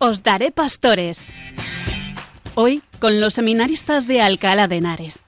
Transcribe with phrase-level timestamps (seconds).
[0.00, 1.26] Os daré pastores.
[2.54, 5.18] Hoy con los seminaristas de Alcalá de Henares.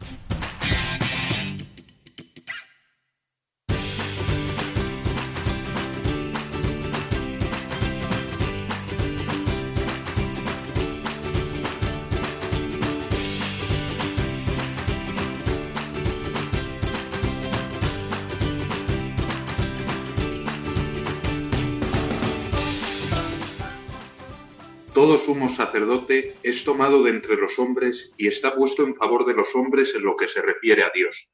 [26.42, 30.02] Es tomado de entre los hombres y está puesto en favor de los hombres en
[30.02, 31.30] lo que se refiere a Dios.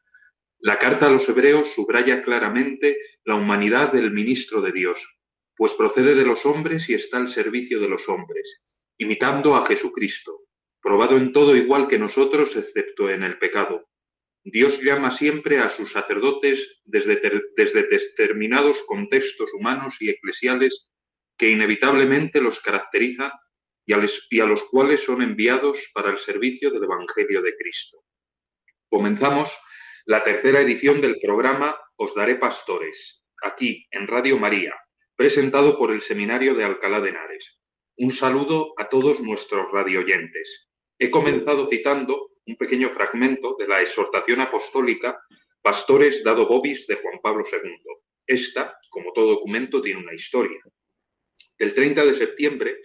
[0.59, 5.19] La carta a los hebreos subraya claramente la humanidad del ministro de Dios,
[5.57, 8.65] pues procede de los hombres y está al servicio de los hombres,
[8.99, 10.41] imitando a Jesucristo,
[10.81, 13.89] probado en todo igual que nosotros excepto en el pecado.
[14.45, 17.21] Dios llama siempre a sus sacerdotes desde,
[17.57, 20.89] desde determinados contextos humanos y eclesiales
[21.37, 23.33] que inevitablemente los caracteriza
[23.87, 28.03] y a, los cuales son enviados para el servicio del Evangelio de Cristo.
[28.89, 29.57] Comenzamos
[30.07, 34.75] la tercera edición del programa Os Daré Pastores, aquí en Radio María,
[35.15, 37.61] presentado por el Seminario de Alcalá de Henares.
[37.99, 40.69] Un saludo a todos nuestros radioyentes.
[40.99, 45.19] He comenzado citando un pequeño fragmento de la exhortación apostólica
[45.63, 47.73] Pastores dado Bobis de Juan Pablo II.
[48.27, 50.61] Esta, como todo documento, tiene una historia.
[51.59, 52.77] Del 30 de septiembre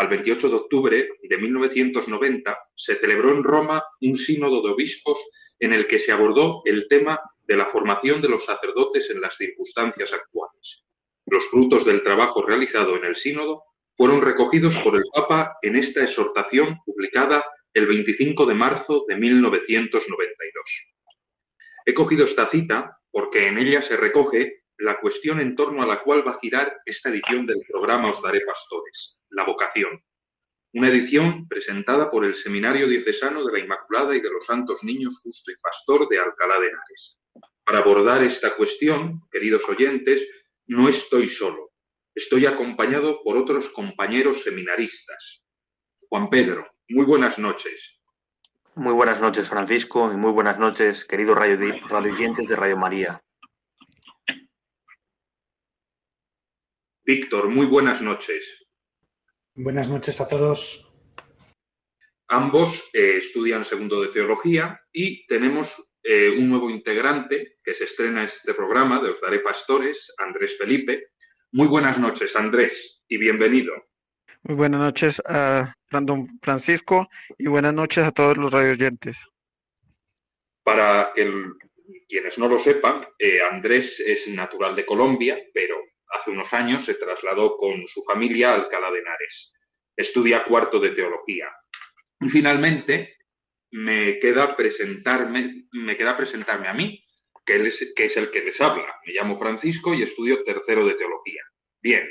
[0.00, 5.18] al 28 de octubre de 1990 se celebró en Roma un sínodo de obispos
[5.58, 9.36] en el que se abordó el tema de la formación de los sacerdotes en las
[9.36, 10.86] circunstancias actuales.
[11.26, 13.62] Los frutos del trabajo realizado en el sínodo
[13.94, 20.64] fueron recogidos por el Papa en esta exhortación publicada el 25 de marzo de 1992.
[21.84, 26.02] He cogido esta cita porque en ella se recoge la cuestión en torno a la
[26.02, 30.02] cual va a girar esta edición del programa Os Daré Pastores la vocación.
[30.72, 35.20] Una edición presentada por el Seminario Diocesano de la Inmaculada y de los Santos Niños
[35.22, 37.18] Justo y Pastor de Alcalá de Henares.
[37.64, 40.28] Para abordar esta cuestión, queridos oyentes,
[40.66, 41.70] no estoy solo.
[42.14, 45.42] Estoy acompañado por otros compañeros seminaristas.
[46.08, 47.98] Juan Pedro, muy buenas noches.
[48.74, 51.58] Muy buenas noches, Francisco, y muy buenas noches, queridos radio,
[51.90, 53.22] oyentes de Radio María.
[57.04, 58.66] Víctor, muy buenas noches.
[59.54, 60.86] Buenas noches a todos.
[62.28, 68.24] Ambos eh, estudian segundo de teología y tenemos eh, un nuevo integrante que se estrena
[68.24, 71.08] este programa de Os Daré Pastores, Andrés Felipe.
[71.52, 73.72] Muy buenas noches, Andrés, y bienvenido.
[74.42, 79.16] Muy buenas noches a Brandon Francisco y buenas noches a todos los radioyentes.
[80.62, 81.30] Para que
[82.08, 85.76] quienes no lo sepan, eh, Andrés es natural de Colombia, pero
[86.10, 89.52] hace unos años se trasladó con su familia a Alcalá de Henares.
[89.96, 91.48] Estudia cuarto de teología.
[92.20, 93.16] Y finalmente
[93.72, 97.04] me queda presentarme, me queda presentarme a mí,
[97.44, 99.00] que es, que es el que les habla.
[99.06, 101.42] Me llamo Francisco y estudio tercero de teología.
[101.80, 102.08] Bien,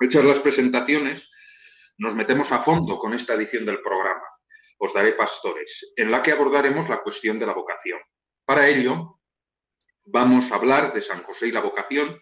[0.00, 1.30] hechas las presentaciones,
[1.98, 4.24] nos metemos a fondo con esta edición del programa.
[4.78, 8.00] Os daré pastores, en la que abordaremos la cuestión de la vocación.
[8.44, 9.20] Para ello,
[10.06, 12.20] vamos a hablar de San José y la vocación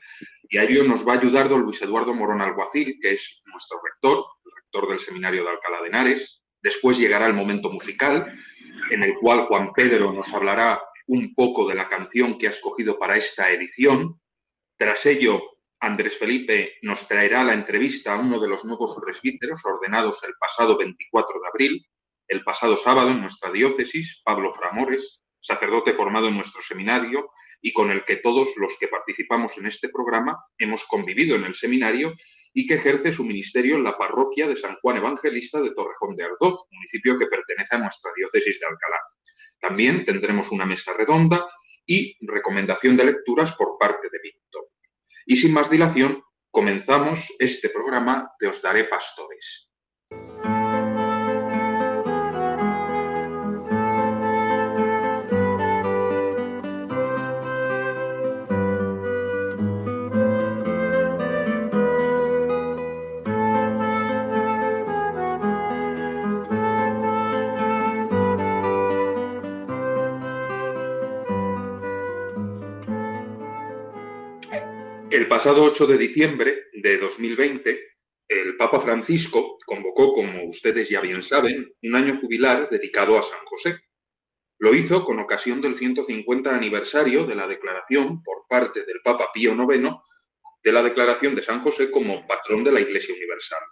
[0.48, 3.80] y a ello nos va a ayudar don Luis Eduardo Morón Alguacil, que es nuestro
[3.82, 6.42] rector, el rector del Seminario de Alcalá de Henares.
[6.62, 8.30] Después llegará el momento musical,
[8.90, 12.98] en el cual Juan Pedro nos hablará un poco de la canción que ha escogido
[12.98, 14.20] para esta edición.
[14.76, 15.42] Tras ello,
[15.80, 20.76] Andrés Felipe nos traerá la entrevista a uno de los nuevos presbíteros ordenados el pasado
[20.76, 21.86] 24 de abril,
[22.28, 27.30] el pasado sábado en nuestra diócesis, Pablo Framores, sacerdote formado en nuestro seminario
[27.60, 31.54] y con el que todos los que participamos en este programa hemos convivido en el
[31.54, 32.14] seminario
[32.54, 36.24] y que ejerce su ministerio en la parroquia de San Juan Evangelista de Torrejón de
[36.24, 39.00] Ardoz, municipio que pertenece a nuestra diócesis de Alcalá.
[39.60, 41.46] También tendremos una mesa redonda
[41.86, 44.68] y recomendación de lecturas por parte de Víctor.
[45.26, 49.70] Y sin más dilación, comenzamos este programa de Os Daré Pastores.
[75.32, 77.80] Pasado 8 de diciembre de 2020,
[78.28, 83.38] el Papa Francisco convocó, como ustedes ya bien saben, un año jubilar dedicado a San
[83.46, 83.80] José.
[84.58, 89.54] Lo hizo con ocasión del 150 aniversario de la declaración por parte del Papa Pío
[89.54, 89.94] IX
[90.62, 93.62] de la declaración de San José como patrón de la Iglesia Universal.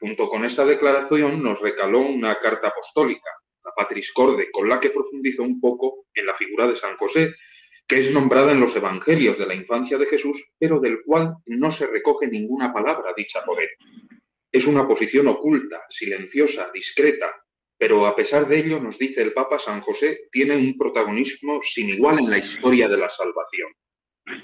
[0.00, 3.28] Junto con esta declaración nos recaló una carta apostólica,
[3.62, 7.34] la Patris Corde, con la que profundizó un poco en la figura de San José,
[7.86, 11.70] que es nombrada en los Evangelios de la infancia de Jesús, pero del cual no
[11.70, 13.68] se recoge ninguna palabra dicha por él.
[14.50, 17.30] Es una posición oculta, silenciosa, discreta,
[17.78, 21.90] pero a pesar de ello, nos dice el Papa San José, tiene un protagonismo sin
[21.90, 23.70] igual en la historia de la salvación.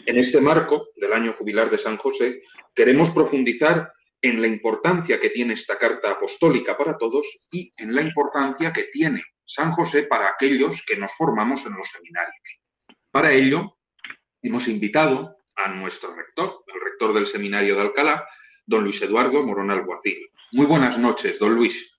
[0.07, 2.43] En este marco del año jubilar de San José,
[2.75, 3.91] queremos profundizar
[4.21, 8.85] en la importancia que tiene esta carta apostólica para todos y en la importancia que
[8.85, 12.62] tiene San José para aquellos que nos formamos en los seminarios.
[13.13, 13.77] Para ello,
[14.41, 18.27] hemos invitado a nuestro rector, el rector del seminario de Alcalá,
[18.65, 20.31] don Luis Eduardo Morón Alguacil.
[20.53, 21.95] Muy buenas noches, don Luis.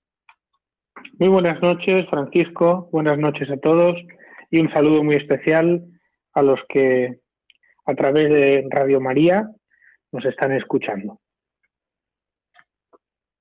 [1.19, 2.89] Muy buenas noches, Francisco.
[2.91, 3.95] Buenas noches a todos
[4.49, 5.85] y un saludo muy especial
[6.33, 7.19] a los que
[7.85, 9.47] a través de Radio María
[10.11, 11.21] nos están escuchando.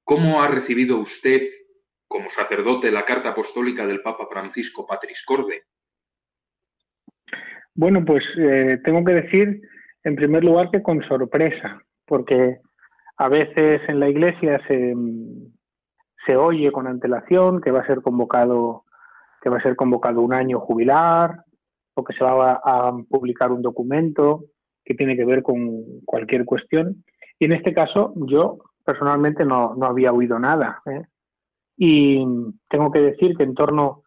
[0.04, 1.48] ¿Cómo ha recibido usted,
[2.06, 5.64] como sacerdote, la carta apostólica del Papa Francisco Patris Corde?
[7.74, 9.62] Bueno, pues eh, tengo que decir,
[10.04, 12.58] en primer lugar, que con sorpresa, porque
[13.16, 14.94] a veces en la Iglesia se,
[16.26, 18.84] se oye con antelación que va a ser convocado
[19.42, 21.44] que va a ser convocado un año jubilar
[21.94, 24.44] o que se va a, publicar un documento
[24.84, 27.04] que tiene que ver con cualquier cuestión.
[27.38, 30.80] Y en este caso yo personalmente no, había oído nada.
[30.86, 31.02] ¿eh?
[31.76, 32.24] Y
[32.68, 34.01] tengo que decir que en torno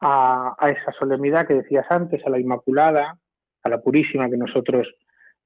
[0.00, 3.18] a, esa solemnidad que decías antes, a la Inmaculada,
[3.62, 4.88] a la Purísima, que nosotros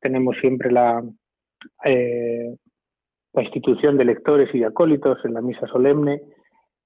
[0.00, 1.02] tenemos siempre la,
[1.84, 2.56] eh,
[3.32, 6.22] la institución de lectores y de acólitos en la misa solemne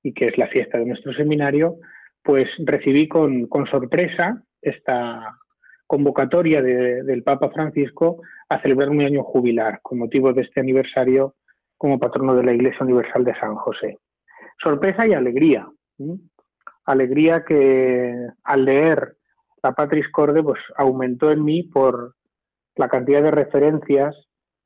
[0.02, 1.76] y que es la fiesta de nuestro seminario,
[2.22, 5.38] pues recibí con, sorpresa esta
[5.86, 11.34] convocatoria del Papa Francisco a celebrar un año jubilar con motivo de este aniversario
[11.76, 13.98] como patrono de la Iglesia Universal de San José.
[14.62, 15.66] Sorpresa y alegría.
[16.88, 19.18] Alegría que al leer
[19.62, 22.14] la Patris Corde pues, aumentó en mí por
[22.76, 24.16] la cantidad de referencias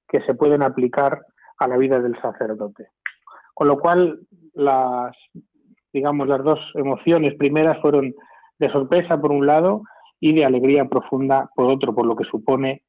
[0.06, 1.26] que se pueden aplicar
[1.58, 2.90] a la vida del sacerdote.
[3.54, 4.20] Con lo cual,
[4.54, 5.16] las,
[5.92, 8.14] digamos, las dos emociones primeras fueron
[8.56, 9.82] de sorpresa por un lado
[10.20, 12.84] y de alegría profunda por otro, por lo que supone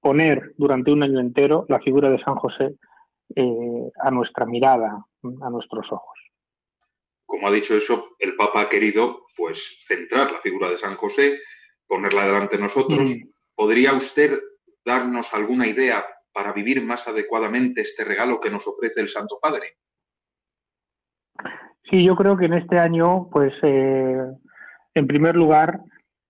[0.00, 2.76] poner durante un año entero la figura de San José
[3.34, 5.04] eh, a nuestra mirada,
[5.42, 6.27] a nuestros ojos.
[7.28, 11.38] Como ha dicho eso, el Papa ha querido pues centrar la figura de San José,
[11.86, 13.06] ponerla delante de nosotros.
[13.06, 13.28] Mm.
[13.54, 14.40] ¿Podría usted
[14.82, 19.76] darnos alguna idea para vivir más adecuadamente este regalo que nos ofrece el Santo Padre?
[21.90, 24.24] Sí, yo creo que en este año, pues, eh,
[24.94, 25.80] en primer lugar,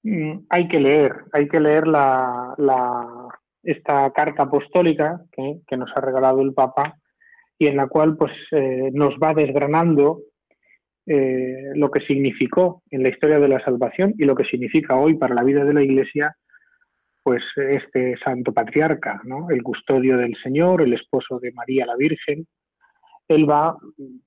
[0.02, 2.56] mm, hay que leer, hay que leer la,
[3.62, 6.98] esta carta apostólica que, nos ha regalado el Papa
[7.56, 10.22] y en la cual, pues, eh, nos va desgranando
[11.08, 15.14] eh, lo que significó en la historia de la salvación y lo que significa hoy
[15.14, 16.36] para la vida de la Iglesia
[17.28, 19.20] pues este santo patriarca,
[19.50, 22.46] el custodio del Señor, el esposo de María la Virgen,
[23.28, 23.76] él va,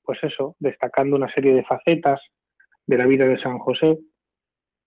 [0.04, 2.22] pues eso, destacando una serie de facetas
[2.86, 3.98] de la vida de San José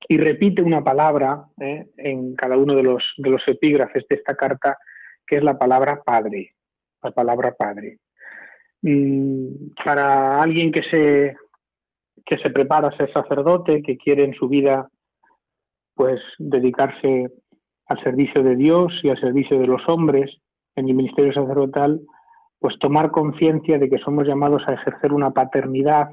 [0.09, 1.87] y repite una palabra ¿eh?
[1.97, 4.79] en cada uno de los, de los epígrafes de esta carta,
[5.27, 6.55] que es la palabra padre,
[7.03, 7.99] la palabra padre.
[8.83, 11.37] Mm, para alguien que se,
[12.25, 14.89] que se prepara a ser sacerdote, que quiere en su vida
[15.95, 17.29] pues dedicarse
[17.87, 20.31] al servicio de Dios y al servicio de los hombres
[20.75, 22.01] en el ministerio sacerdotal,
[22.59, 26.09] pues tomar conciencia de que somos llamados a ejercer una paternidad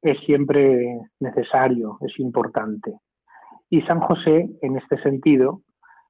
[0.00, 2.98] es siempre necesario, es importante.
[3.70, 5.62] Y San José, en este sentido,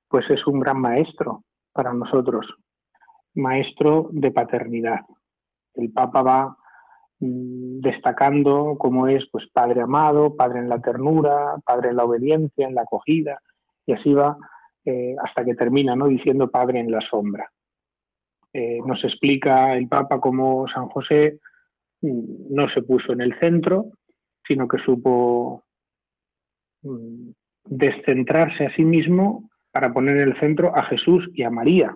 [0.08, 2.46] pues es un gran maestro para nosotros,
[3.34, 5.00] maestro de paternidad.
[5.74, 6.56] El Papa va
[7.24, 12.74] destacando cómo es pues padre amado, padre en la ternura, padre en la obediencia, en
[12.74, 13.40] la acogida,
[13.86, 14.36] y así va
[14.84, 16.08] eh, hasta que termina ¿no?
[16.08, 17.48] diciendo Padre en la sombra.
[18.52, 21.38] Eh, nos explica el Papa cómo San José
[22.00, 23.86] mm, no se puso en el centro,
[24.46, 25.62] sino que supo
[26.82, 27.30] mm,
[27.64, 31.94] descentrarse a sí mismo para poner en el centro a Jesús y a María.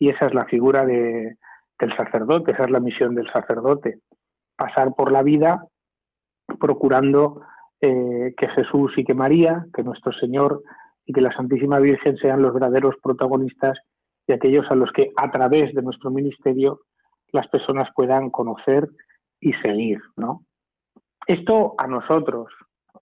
[0.00, 1.36] Y esa es la figura de,
[1.78, 4.00] del sacerdote, esa es la misión del sacerdote,
[4.56, 5.66] pasar por la vida
[6.60, 7.42] procurando
[7.80, 10.62] eh, que Jesús y que María, que nuestro Señor
[11.04, 13.78] y que la Santísima Virgen sean los verdaderos protagonistas
[14.26, 16.80] y aquellos a los que a través de nuestro ministerio
[17.32, 18.88] las personas puedan conocer
[19.40, 20.44] y seguir, ¿no?
[21.26, 22.48] Esto a nosotros,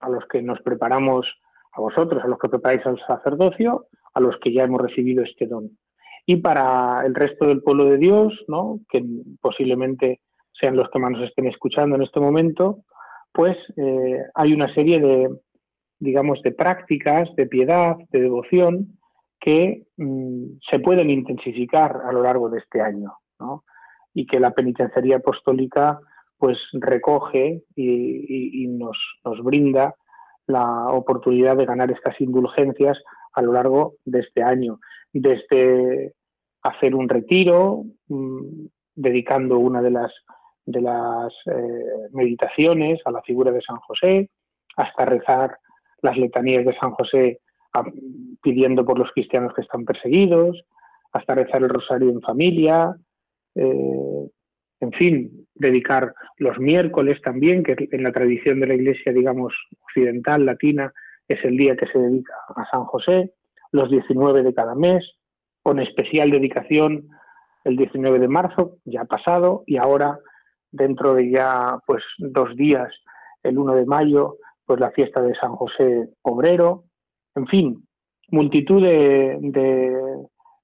[0.00, 1.26] a los que nos preparamos,
[1.72, 5.46] a vosotros, a los que preparáis al sacerdocio, a los que ya hemos recibido este
[5.46, 5.78] don.
[6.26, 8.80] Y para el resto del pueblo de Dios, ¿no?
[8.88, 9.04] que
[9.40, 10.20] posiblemente
[10.52, 12.84] sean los que más nos estén escuchando en este momento,
[13.32, 15.30] pues eh, hay una serie de,
[15.98, 18.98] digamos, de prácticas de piedad, de devoción,
[19.40, 23.64] que mm, se pueden intensificar a lo largo de este año, ¿no?
[24.14, 25.98] y que la penitenciaría apostólica
[26.38, 28.98] pues recoge y, nos,
[29.44, 29.94] brinda
[30.46, 32.98] la oportunidad de ganar estas indulgencias
[33.32, 34.80] a lo largo de este año,
[35.12, 36.14] desde
[36.62, 38.66] hacer un retiro, mm,
[38.96, 40.12] dedicando una de las,
[40.64, 44.30] de las eh, meditaciones a la figura de San José,
[44.76, 45.58] hasta rezar
[46.02, 47.40] las letanías de San José
[48.42, 50.62] pidiendo por los cristianos que están perseguidos,
[51.12, 52.94] hasta rezar el rosario en familia,
[53.54, 54.28] eh,
[54.80, 60.44] en fin, dedicar los miércoles también, que en la tradición de la iglesia, digamos, occidental,
[60.44, 60.92] latina,
[61.28, 63.32] es el día que se dedica a San José,
[63.70, 65.04] los 19 de cada mes,
[65.62, 67.08] con especial dedicación
[67.64, 70.18] el 19 de marzo, ya pasado, y ahora,
[70.72, 72.92] dentro de ya pues dos días,
[73.42, 76.84] el 1 de mayo, pues la fiesta de San José Obrero,
[77.34, 77.88] en fin,
[78.28, 79.38] multitud de,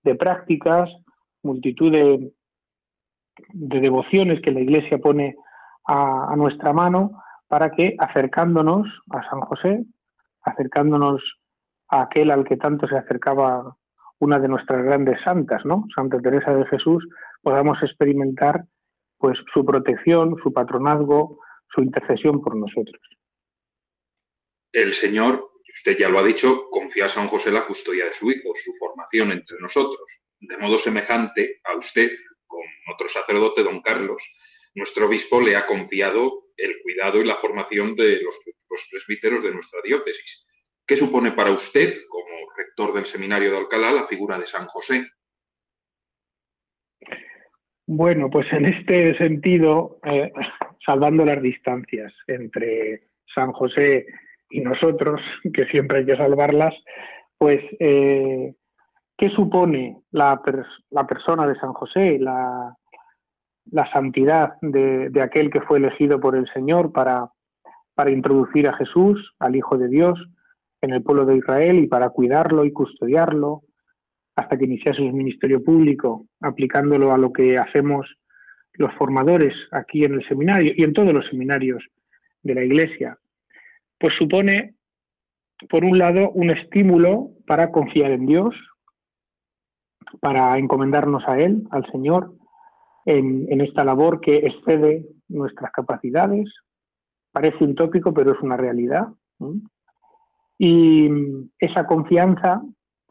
[0.02, 0.90] de prácticas,
[1.42, 2.32] multitud de,
[3.52, 5.36] de devociones que la Iglesia pone
[5.86, 9.84] a, nuestra mano para que acercándonos a San José,
[10.42, 11.22] acercándonos
[11.88, 13.74] a aquel al que tanto se acercaba
[14.18, 15.84] una de nuestras grandes santas, ¿no?
[15.94, 17.08] Santa Teresa de Jesús,
[17.42, 18.64] podamos experimentar
[19.18, 21.40] pues su protección, su patronazgo,
[21.74, 23.00] su intercesión por nosotros.
[24.72, 28.30] El Señor, usted ya lo ha dicho, confía a San José la custodia de su
[28.30, 30.20] hijo, su formación entre nosotros.
[30.40, 32.10] De modo semejante a usted,
[32.46, 34.22] con otro sacerdote, don Carlos,
[34.74, 38.36] nuestro obispo le ha confiado el cuidado y la formación de los,
[38.90, 40.46] presbíteros de nuestra diócesis.
[40.86, 45.06] ¿Qué supone para usted, como rector del seminario de Alcalá, la figura de San José?
[47.90, 50.30] Bueno, pues en este sentido, eh,
[50.84, 54.04] salvando las distancias entre San José
[54.50, 55.22] y nosotros,
[55.54, 56.74] que siempre hay que salvarlas,
[57.38, 58.52] pues eh,
[59.16, 60.40] ¿Qué supone la,
[61.08, 62.76] persona de San José, la,
[63.92, 67.32] santidad de, aquel que fue elegido por el Señor para
[68.06, 70.22] introducir a Jesús, al Hijo de Dios,
[70.82, 73.62] en el pueblo de Israel y para cuidarlo y custodiarlo
[74.38, 78.06] hasta que iniciase su ministerio público, aplicándolo a lo que hacemos
[78.74, 81.84] los formadores aquí en el seminario y en todos los seminarios
[82.44, 83.18] de la Iglesia,
[83.98, 84.76] pues supone,
[85.68, 88.54] por un lado, un estímulo para confiar en Dios,
[90.20, 92.32] para encomendarnos a Él, al Señor,
[93.06, 96.48] en, esta labor que excede nuestras capacidades.
[97.32, 99.08] Parece un tópico, pero es una realidad.
[100.58, 101.10] Y
[101.58, 102.62] esa confianza,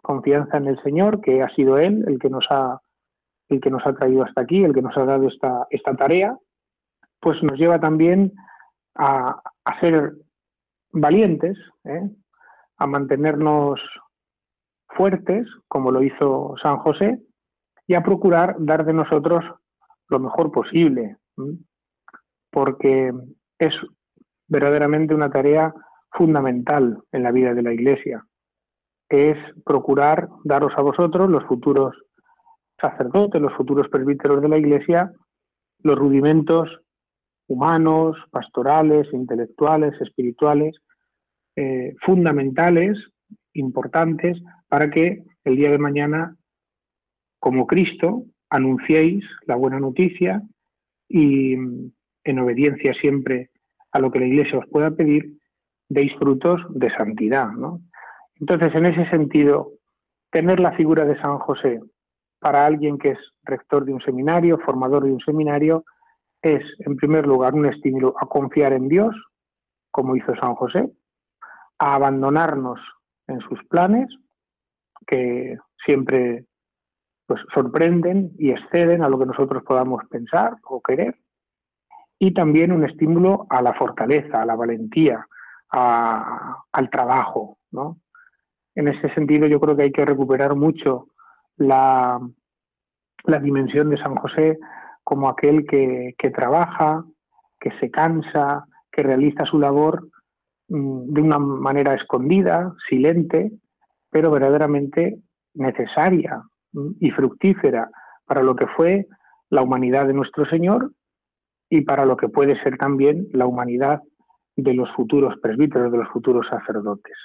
[0.08, 2.82] confianza en el Señor, que ha sido Él el que nos ha,
[3.50, 6.38] el que nos ha traído hasta aquí, el que nos ha dado esta, esta tarea,
[7.20, 8.34] pues nos lleva también
[8.96, 9.42] a,
[9.82, 10.14] ser
[10.94, 12.10] valientes, ¿eh?
[12.78, 13.82] a mantenernos
[14.88, 17.22] fuertes, como lo hizo San José,
[17.86, 19.44] y a procurar dar de nosotros
[20.08, 21.18] lo mejor posible,
[22.50, 23.12] porque
[23.60, 23.74] es
[24.48, 25.74] verdaderamente una tarea
[26.12, 28.26] fundamental en la vida de la Iglesia.
[29.10, 31.96] Es procurar daros a vosotros, los futuros
[32.80, 35.12] sacerdotes, los futuros presbíteros de la Iglesia,
[35.84, 36.70] los rudimentos
[37.48, 40.76] humanos, pastorales, intelectuales, espirituales,
[41.56, 42.98] eh, fundamentales,
[43.54, 44.38] importantes,
[44.68, 46.36] para que el día de mañana,
[47.40, 50.42] como Cristo, anunciéis la buena noticia
[51.08, 53.50] y en obediencia siempre
[53.92, 55.38] a lo que la Iglesia os pueda pedir,
[55.90, 57.50] deis frutos de santidad.
[58.40, 59.72] Entonces, en ese sentido,
[60.32, 61.82] tener la figura de San José
[62.40, 65.84] para alguien que es rector de un seminario, formador de un seminario,
[66.42, 69.16] es, en primer lugar, un estímulo a confiar en Dios,
[69.92, 70.92] como hizo San José,
[71.80, 72.80] a abandonarnos
[73.28, 74.08] en sus planes,
[75.08, 76.46] que siempre
[77.26, 81.18] pues, sorprenden y exceden a lo que nosotros podamos pensar o querer.
[82.20, 85.26] Y también un estímulo a la fortaleza, a la valentía,
[85.70, 87.58] al trabajo.
[87.72, 88.00] ¿no?
[88.78, 91.08] En ese sentido yo creo que hay que recuperar mucho
[91.56, 92.20] la,
[93.42, 94.60] dimensión de San José
[95.04, 97.04] como aquel que, que trabaja,
[97.60, 100.08] que se cansa, que realiza su labor
[100.70, 103.52] mm, de una manera escondida, silente,
[104.12, 105.24] pero verdaderamente
[105.56, 106.44] necesaria
[107.00, 107.90] y fructífera
[108.28, 109.08] para lo que fue
[109.50, 110.92] la humanidad de nuestro Señor
[111.68, 114.04] y para lo que puede ser también la humanidad
[114.56, 117.18] de los futuros presbíteros, de los futuros sacerdotes.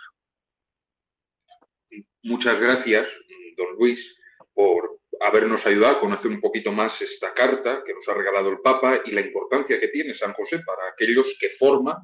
[2.23, 3.09] Muchas gracias,
[3.57, 4.17] don Luis.
[4.55, 8.61] por habernos ayudado a conocer un poquito más esta carta que nos ha regalado el
[8.61, 11.97] Papa y la importancia que tiene San José para aquellos que forman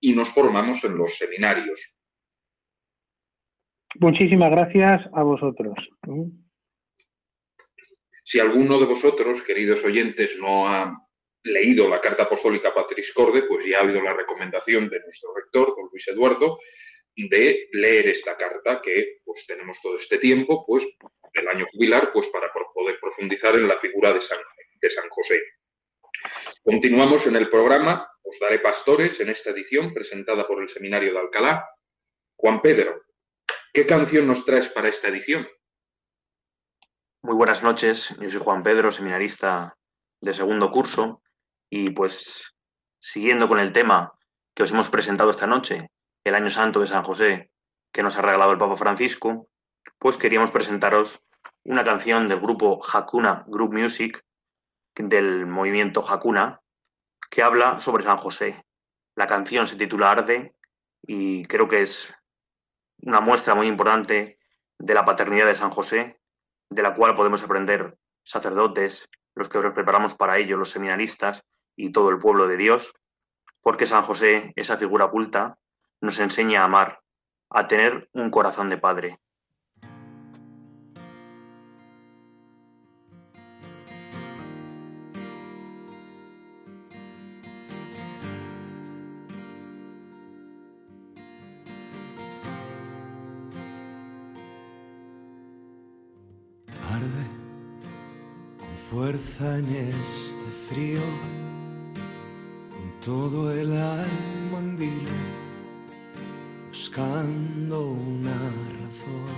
[0.00, 1.96] y nos formamos en los seminarios.
[3.98, 5.74] Muchísimas gracias a vosotros.
[8.24, 11.02] Si alguno de vosotros, queridos oyentes, no ha
[11.44, 15.74] leído la carta apostólica Patris Corde, pues ya ha habido la recomendación de nuestro rector,
[15.76, 16.58] don Luis Eduardo,
[17.16, 20.86] de leer esta carta que pues tenemos todo este tiempo, pues
[21.32, 24.38] el año jubilar, pues para poder profundizar en la figura de San,
[24.80, 25.42] de San José.
[26.62, 31.18] Continuamos en el programa, os daré pastores en esta edición presentada por el Seminario de
[31.18, 31.68] Alcalá.
[32.36, 33.02] Juan Pedro,
[33.72, 35.48] ¿qué canción nos traes para esta edición?
[37.22, 39.76] Muy buenas noches, yo soy Juan Pedro, seminarista
[40.20, 41.22] de segundo curso,
[41.70, 42.54] y pues
[43.00, 44.12] siguiendo con el tema
[44.54, 45.90] que os hemos presentado esta noche,
[46.26, 47.52] el Año Santo de San José,
[47.92, 49.48] que nos ha regalado el Papa Francisco,
[49.96, 51.22] pues queríamos presentaros
[51.62, 54.24] una canción del grupo Hakuna Group Music,
[54.96, 56.60] del movimiento Hakuna,
[57.30, 58.66] que habla sobre San José.
[59.14, 60.56] La canción se titula Arde
[61.02, 62.12] y creo que es
[63.02, 64.40] una muestra muy importante
[64.78, 66.20] de la paternidad de San José,
[66.70, 71.44] de la cual podemos aprender sacerdotes, los que preparamos para ello, los seminaristas
[71.76, 72.94] y todo el pueblo de Dios,
[73.62, 75.56] porque San José, esa figura oculta,
[76.06, 77.00] nos enseña a amar,
[77.50, 79.18] a tener un corazón de padre.
[96.88, 97.26] Arde
[98.58, 101.00] con fuerza en este frío,
[102.70, 105.35] con todo el alma en vilo
[106.96, 109.36] buscando una razón.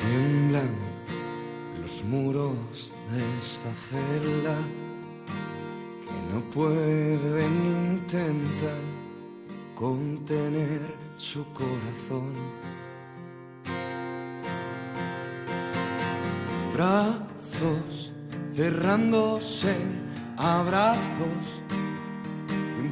[0.00, 0.70] Tiemblan
[1.80, 4.56] los muros de esta celda
[6.04, 8.82] que no pueden intentar
[9.74, 10.80] contener
[11.16, 12.32] su corazón.
[16.74, 18.12] Brazos
[18.54, 19.74] cerrándose
[20.36, 21.57] abrazos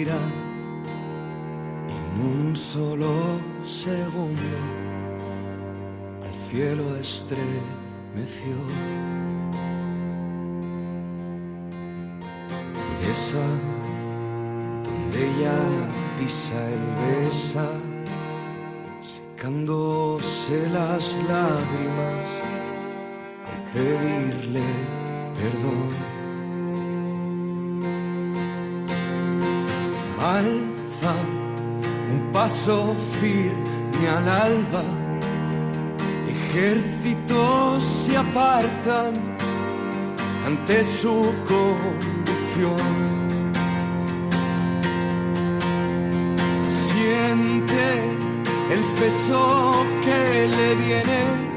[0.00, 0.08] En
[2.20, 3.12] un solo
[3.62, 4.42] segundo.
[6.22, 8.56] Al cielo estremeció.
[13.10, 13.46] Esa
[14.84, 15.58] donde ella
[16.18, 17.68] pisa el besa,
[19.00, 22.28] secándose las lágrimas
[23.46, 24.62] al pedirle
[25.34, 26.01] perdón.
[30.22, 31.14] Alza
[32.10, 34.84] un paso firme al alba.
[36.28, 39.14] Ejércitos se apartan
[40.46, 42.92] ante su conducción.
[46.88, 47.84] Siente
[48.74, 51.51] el peso que le viene,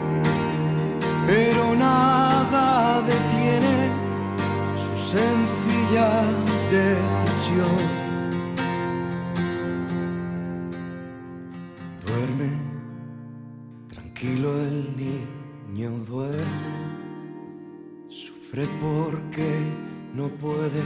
[20.36, 20.84] puede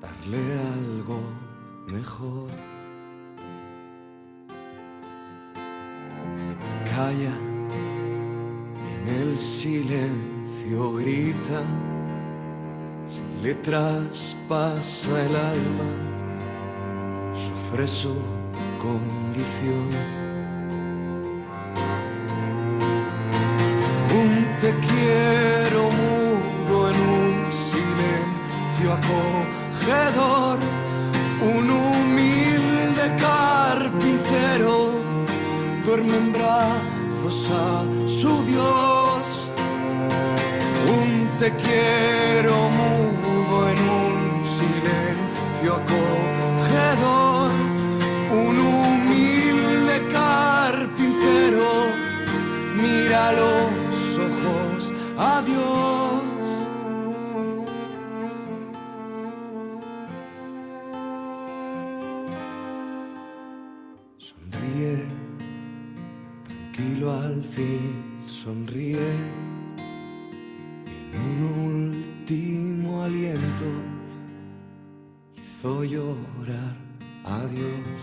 [0.00, 0.38] darle
[0.74, 1.18] algo
[1.86, 2.50] mejor.
[6.84, 7.34] Calla,
[8.94, 11.62] en el silencio grita,
[13.06, 15.88] se le traspasa el alma,
[17.34, 18.14] sufre su
[18.80, 20.26] condición.
[24.60, 25.45] te quiero
[31.42, 34.90] un humilde carpintero
[35.84, 39.22] duerme en brazos a su Dios.
[40.98, 47.50] Un te quiero mudo en un silencio acogedor,
[48.32, 51.68] un humilde carpintero,
[52.74, 53.75] míralo
[67.56, 69.08] fin, sonríe.
[71.14, 73.64] En un último aliento
[75.36, 76.76] hizo llorar
[77.24, 78.00] a Dios.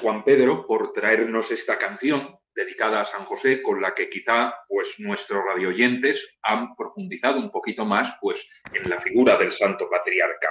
[0.00, 4.94] Juan Pedro, por traernos esta canción dedicada a San José, con la que quizá pues,
[4.98, 10.48] nuestros radioyentes han profundizado un poquito más pues, en la figura del Santo Patriarca.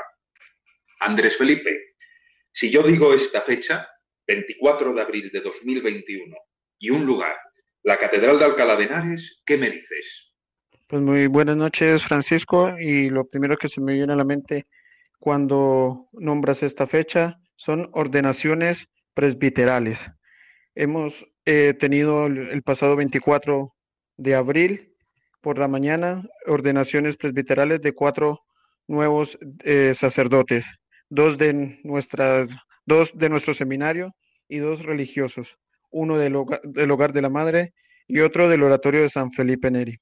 [1.01, 1.95] Andrés Felipe,
[2.51, 3.87] si yo digo esta fecha,
[4.25, 6.35] 24 de abril de 2021,
[6.79, 7.35] y un lugar,
[7.83, 10.33] la Catedral de Alcalá de Henares, ¿qué me dices?
[10.87, 14.65] Pues muy buenas noches, Francisco, y lo primero que se me viene a la mente
[15.19, 18.87] cuando nombras esta fecha son ordenaciones
[19.17, 19.99] presbiterales.
[20.75, 23.73] Hemos eh, tenido el, pasado 24
[24.17, 24.93] de abril
[25.41, 28.41] por la mañana ordenaciones presbiterales de cuatro
[28.87, 30.67] nuevos eh, sacerdotes,
[31.09, 32.49] dos de nuestras,
[32.85, 34.13] dos de nuestro seminario
[34.47, 35.57] y dos religiosos,
[35.89, 37.73] uno del hogar, del hogar de la Madre
[38.07, 39.97] y otro del oratorio de San Felipe Neri.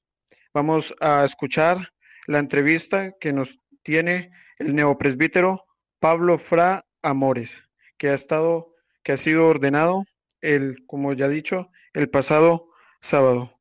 [0.52, 1.88] Vamos a escuchar
[2.26, 5.64] la entrevista que nos tiene el neopresbítero
[6.00, 7.62] Pablo Fra Amores,
[7.96, 8.75] que ha estado,
[9.06, 10.04] que ha sido ordenado
[10.40, 13.52] el, como ya he dicho, el pasado sábado.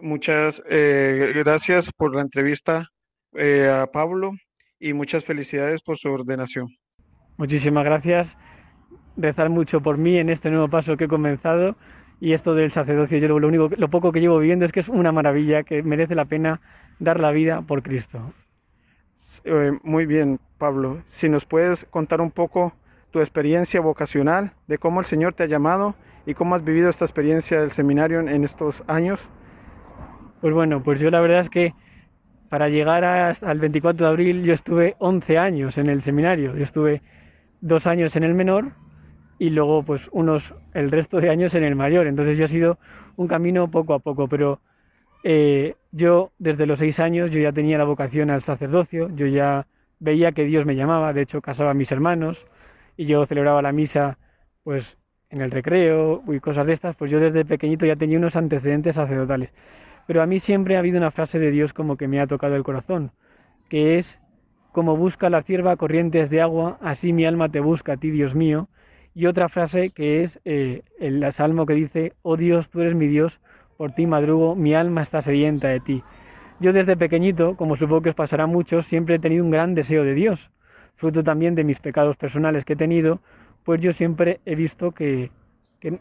[0.00, 2.88] Muchas eh, gracias por la entrevista
[3.34, 4.32] eh, a Pablo
[4.80, 6.68] y muchas felicidades por su ordenación.
[7.36, 8.38] Muchísimas gracias.
[9.18, 11.76] Rezar mucho por mí en este nuevo paso que he comenzado
[12.18, 14.88] y esto del sacerdocio, yo lo único, lo poco que llevo viviendo es que es
[14.88, 16.62] una maravilla, que merece la pena
[16.98, 18.32] dar la vida por Cristo.
[19.44, 21.02] Eh, muy bien, Pablo.
[21.04, 22.72] Si nos puedes contar un poco
[23.10, 25.94] tu experiencia vocacional, de cómo el Señor te ha llamado
[26.26, 29.28] y cómo has vivido esta experiencia del seminario en, estos años.
[30.40, 31.74] Pues bueno, pues yo la verdad es que
[32.48, 36.54] para llegar hasta el 24 de abril yo estuve 11 años en el seminario.
[36.54, 37.02] Yo estuve
[37.60, 38.72] dos años en el menor
[39.38, 42.06] y luego pues unos el resto de años en el mayor.
[42.06, 42.78] Entonces yo ha sido
[43.16, 44.60] un camino poco a poco, pero
[45.24, 49.66] eh, yo desde los seis años yo ya tenía la vocación al sacerdocio, yo ya
[49.98, 52.46] veía que Dios me llamaba, de hecho casaba a mis hermanos
[52.98, 54.18] y yo celebraba la misa
[54.64, 54.98] pues
[55.30, 58.96] en el recreo y cosas de estas, pues yo desde pequeñito ya tenía unos antecedentes
[58.96, 59.54] sacerdotales.
[60.06, 62.56] Pero a mí siempre ha habido una frase de Dios como que me ha tocado
[62.56, 63.12] el corazón,
[63.68, 64.18] que es
[64.72, 68.34] como busca la cierva corrientes de agua, así mi alma te busca a ti, Dios
[68.34, 68.68] mío.
[69.14, 73.06] Y otra frase que es eh, el salmo que dice, oh Dios, tú eres mi
[73.06, 73.40] Dios,
[73.76, 76.02] por ti madrugo, mi alma está sedienta de ti.
[76.58, 79.74] Yo desde pequeñito, como supongo que os pasará a muchos, siempre he tenido un gran
[79.74, 80.50] deseo de Dios,
[80.98, 83.20] fruto también de mis pecados personales que he tenido,
[83.64, 85.30] pues yo siempre he visto que,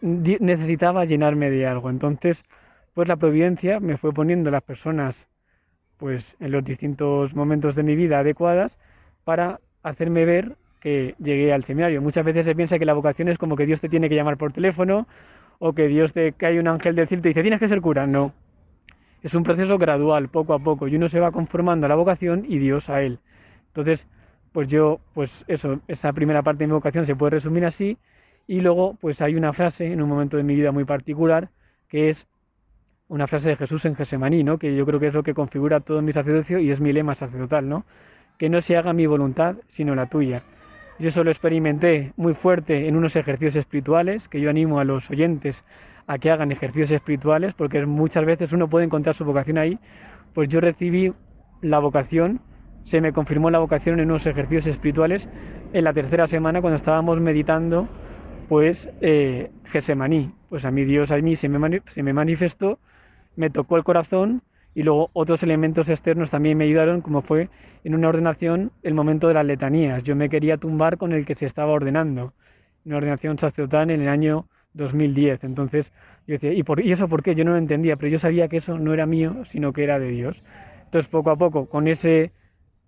[0.02, 1.92] necesitaba llenarme de algo.
[1.92, 2.44] Entonces,
[2.96, 5.28] pues la providencia me fue poniendo las personas
[5.98, 8.76] pues en los distintos momentos de mi vida adecuadas
[9.24, 12.02] para hacerme ver que llegué al seminario.
[12.02, 14.38] Muchas veces se piensa que la vocación es como que Dios te tiene que llamar
[14.38, 15.08] por teléfono
[15.60, 17.82] o que Dios te cae un ángel del cielo y te dice tienes que ser
[17.82, 18.08] cura.
[18.08, 18.34] No.
[19.22, 22.46] Es un proceso gradual, poco a poco, y uno se va conformando a la vocación
[22.48, 23.20] y Dios a él.
[23.68, 24.08] Entonces,
[24.58, 28.00] pues yo, pues eso, esa primera parte de mi vocación se puede resumir así,
[28.48, 31.50] y luego, pues hay una frase en un momento de mi vida muy particular,
[31.88, 32.28] que es
[33.08, 34.58] una frase de Jesús en Gesemaní, ¿no?
[34.58, 37.14] que yo creo que es lo que configura todo mi sacerdocio y es mi lema
[37.14, 37.86] sacerdotal, ¿no?
[38.40, 40.42] que no se haga mi voluntad, sino la tuya.
[40.98, 45.12] Yo eso lo experimenté muy fuerte en unos ejercicios espirituales, que yo animo a los
[45.12, 45.66] oyentes
[46.08, 49.78] a que hagan ejercicios espirituales, porque muchas veces uno puede encontrar su vocación ahí.
[50.34, 51.14] Pues yo recibí
[51.62, 52.42] la vocación,
[52.88, 55.28] se me confirmó la vocación en unos ejercicios espirituales
[55.74, 57.90] en la tercera semana cuando estábamos meditando
[58.48, 60.32] pues eh, Gesemaní.
[60.48, 62.80] Pues a mí Dios a mí se me, manifestó,
[63.36, 64.42] me tocó el corazón
[64.74, 67.50] y luego otros elementos externos también me ayudaron, como fue
[67.84, 70.02] en una ordenación el momento de las letanías.
[70.04, 72.32] Yo me quería tumbar con el que se estaba ordenando,
[72.86, 75.44] una ordenación sacerdotal en el año 2010.
[75.44, 75.92] Entonces
[76.26, 77.36] yo decía, ¿y, por, ¿y eso por qué?
[77.36, 80.00] Yo no lo entendía, pero yo sabía que eso no era mío, sino que era
[80.00, 80.42] de Dios.
[80.86, 82.32] Entonces poco a poco, con ese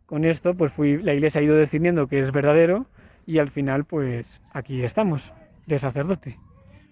[0.10, 2.88] con esto, pues fui, la iglesia ha ido decidiendo que es verdadero
[3.28, 5.32] y al final, pues aquí estamos,
[5.68, 6.40] de sacerdote.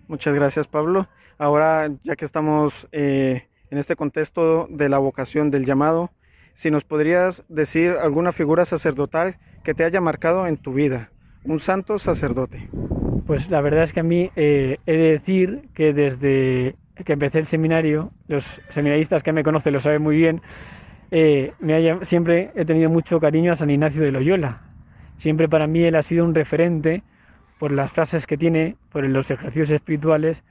[0.08, 1.08] Muchas gracias, Pablo.
[1.40, 6.12] Ahora, ya que estamos eh, en este contexto de la vocación del llamado,
[6.54, 11.10] si nos podrías decir alguna figura sacerdotal que te haya marcado en tu vida,
[11.44, 12.70] un santo sacerdote.
[13.26, 17.40] Pues la verdad es que a mí eh, he de decir que desde que empecé
[17.40, 20.42] el seminario, los seminaristas que me conocen lo saben muy bien,
[21.10, 24.62] eh, me siempre he tenido mucho cariño a San Ignacio de Loyola.
[25.16, 27.04] Siempre para mí él ha sido un referente
[27.60, 30.44] por las frases que tiene, por los ejercicios espirituales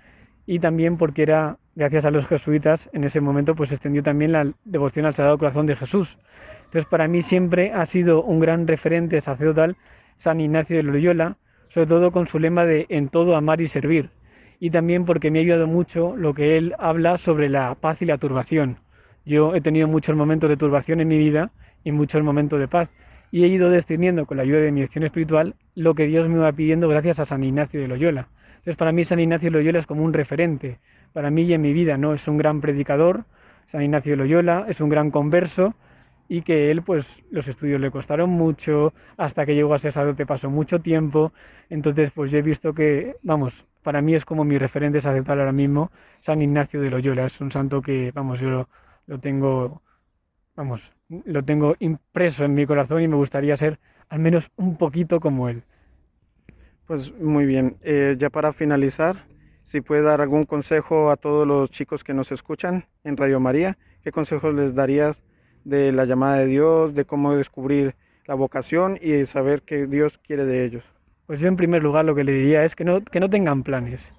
[0.47, 4.51] y también porque era, gracias a los jesuitas, en ese momento pues extendió también la
[4.65, 6.19] devoción al Sagrado Corazón de Jesús.
[6.65, 9.77] Entonces para mí siempre ha sido un gran referente sacerdotal
[10.17, 11.37] San Ignacio de Loyola,
[11.69, 14.11] sobre todo con su lema de en todo amar y servir.
[14.59, 18.07] Y también porque me ha ayudado mucho lo que él habla sobre la paz y
[18.07, 18.79] la turbación
[19.27, 21.51] yo he tenido muchos momentos de turbación en mi vida
[21.85, 22.89] y muchos momentos de paz.
[23.33, 26.39] Y he ido discerniendo con la ayuda de mi acción espiritual lo que Dios me
[26.39, 28.29] va pidiendo gracias a San Ignacio de Loyola.
[28.59, 30.79] Entonces, para mí San Ignacio de Loyola es como un referente.
[31.13, 32.15] Para mí y en mi vida, ¿no?
[32.15, 33.25] Es un gran predicador,
[33.67, 35.75] San Ignacio de Loyola, es un gran converso
[36.29, 40.27] y que él, pues, los estudios le costaron mucho, hasta que llegó a ser sacerdote
[40.27, 41.33] pasó mucho tiempo.
[41.71, 45.53] Entonces, pues yo he visto que, vamos, para mí es como mi referente sacerdotal ahora
[45.53, 47.27] mismo, San Ignacio de Loyola.
[47.27, 48.69] Es un santo que, vamos, yo
[49.07, 49.83] lo tengo,
[50.55, 55.21] vamos, lo tengo impreso en mi corazón y me gustaría ser al menos un poquito
[55.21, 55.65] como él.
[56.87, 59.25] Pues muy bien, eh, ya para finalizar,
[59.65, 63.77] si puede dar algún consejo a todos los chicos que nos escuchan en Radio María,
[64.03, 65.23] ¿qué consejos les darías
[65.65, 70.45] de la llamada de Dios, de cómo descubrir la vocación y saber qué Dios quiere
[70.45, 70.85] de ellos?
[71.27, 73.65] Pues yo en primer lugar lo que le diría es que no, que no tengan
[73.65, 74.13] planes.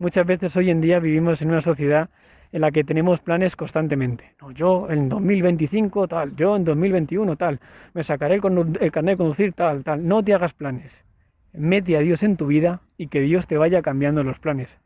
[0.00, 2.10] Muchas veces hoy en día vivimos en una sociedad
[2.52, 4.34] en la que tenemos planes constantemente.
[4.40, 7.60] No, yo en 2025 tal, yo en 2021 tal,
[7.94, 8.42] me sacaré el,
[8.80, 10.06] el carnet de conducir tal, tal.
[10.06, 11.04] No te hagas planes.
[11.52, 14.78] Mete a Dios en tu vida y que Dios te vaya cambiando los planes.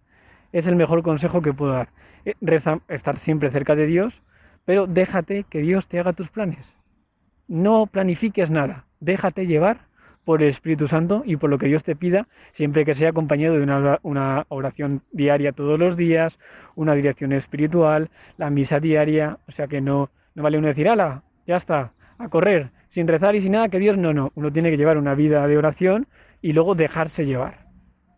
[0.52, 1.88] Es el mejor consejo que puedo dar.
[2.24, 4.22] Eh, reza, estar siempre cerca de Dios,
[4.64, 6.74] pero déjate que Dios te haga tus planes.
[7.48, 9.86] No planifiques nada, déjate llevar
[10.24, 13.54] por el Espíritu Santo y por lo que Dios te pida, siempre que sea acompañado
[13.54, 13.62] de
[14.02, 16.38] una, oración diaria todos los días,
[16.74, 21.22] una dirección espiritual, la misa diaria, o sea que no, no vale uno decir, ala,
[21.46, 24.70] ya está, a correr, sin rezar y sin nada, que Dios no, no, uno tiene
[24.70, 26.06] que llevar una vida de oración
[26.40, 27.66] y luego dejarse llevar,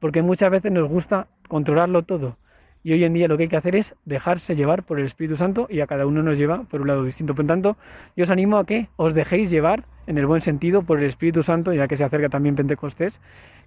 [0.00, 2.36] porque muchas veces nos gusta controlarlo todo.
[2.82, 5.36] Y hoy en día lo que hay que hacer es dejarse llevar por el Espíritu
[5.36, 7.34] Santo y a cada uno nos lleva por un lado distinto.
[7.34, 7.76] Por tanto,
[8.14, 11.42] yo os animo a que os dejéis llevar en el buen sentido por el Espíritu
[11.42, 13.20] Santo, ya que se acerca también Pentecostés,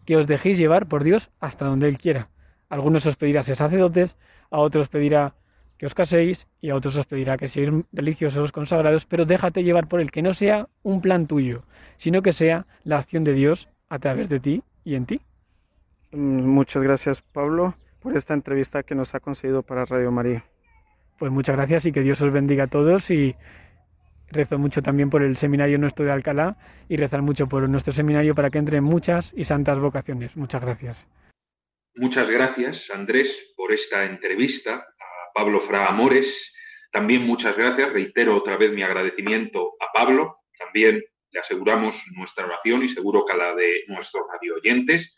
[0.05, 2.29] que os dejéis llevar por Dios hasta donde Él quiera.
[2.69, 4.15] A algunos os pedirá ser sacerdotes,
[4.51, 5.35] a otros pedirá
[5.77, 9.87] que os caséis y a otros os pedirá que seáis religiosos, consagrados, pero déjate llevar
[9.87, 11.63] por Él, que no sea un plan tuyo,
[11.97, 15.21] sino que sea la acción de Dios a través de ti y en ti.
[16.11, 20.45] Mm, muchas gracias, Pablo por esta entrevista que nos ha concedido para Radio María.
[21.17, 23.35] Pues muchas gracias y que Dios os bendiga a todos y
[24.31, 28.35] rezo mucho también por el seminario nuestro de Alcalá y rezar mucho por nuestro seminario
[28.35, 30.35] para que entren muchas y santas vocaciones.
[30.35, 31.07] Muchas gracias.
[31.95, 36.53] Muchas gracias, Andrés, por esta entrevista a Pablo Fra Amores.
[36.91, 40.37] También muchas gracias, reitero otra vez mi agradecimiento a Pablo.
[40.57, 45.15] También le aseguramos nuestra oración y seguro que la de nuestros radio oyentes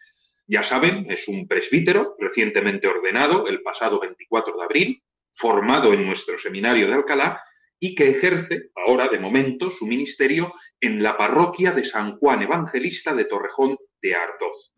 [0.48, 6.38] ya saben, es un presbítero recientemente ordenado el pasado 24 de abril, formado en nuestro
[6.38, 7.42] seminario de Alcalá
[7.84, 13.14] y que ejerce ahora, de momento, su ministerio en la parroquia de San Juan Evangelista
[13.16, 14.72] de Torrejón de Ardoz.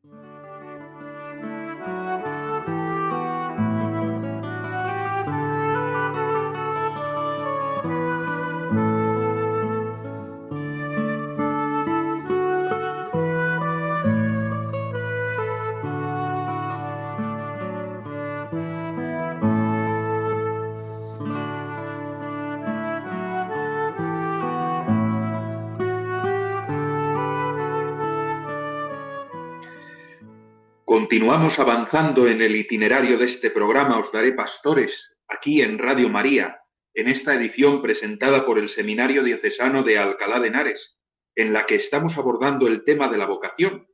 [31.04, 36.62] Continuamos avanzando en el itinerario de este programa Os Daré Pastores, aquí en Radio María,
[36.94, 40.98] en esta edición presentada por el Seminario Diocesano de Alcalá de Henares,
[41.36, 43.86] en la que estamos abordando el tema de la vocación,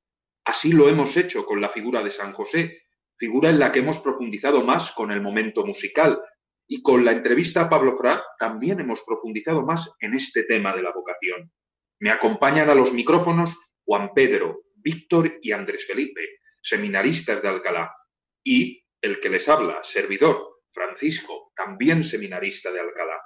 [0.46, 2.78] Así lo hemos hecho con la figura de San José,
[3.18, 6.22] figura en la que hemos profundizado más con el momento musical.
[6.68, 10.84] Y con la entrevista a Pablo Fra también hemos profundizado más en este tema de
[10.84, 11.52] la vocación.
[12.00, 16.22] Me acompañan a los micrófonos Juan Pedro, Víctor y Andrés Felipe,
[16.62, 17.96] seminaristas de Alcalá,
[18.44, 23.22] y el que les habla, servidor, Francisco, también seminarista de Alcalá.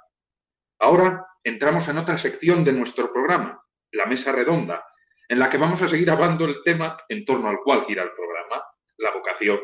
[0.80, 4.84] Ahora entramos en otra sección de nuestro programa, la mesa redonda,
[5.28, 8.12] en la que vamos a seguir hablando el tema en torno al cual gira el
[8.12, 8.62] programa,
[8.98, 9.60] la vocación.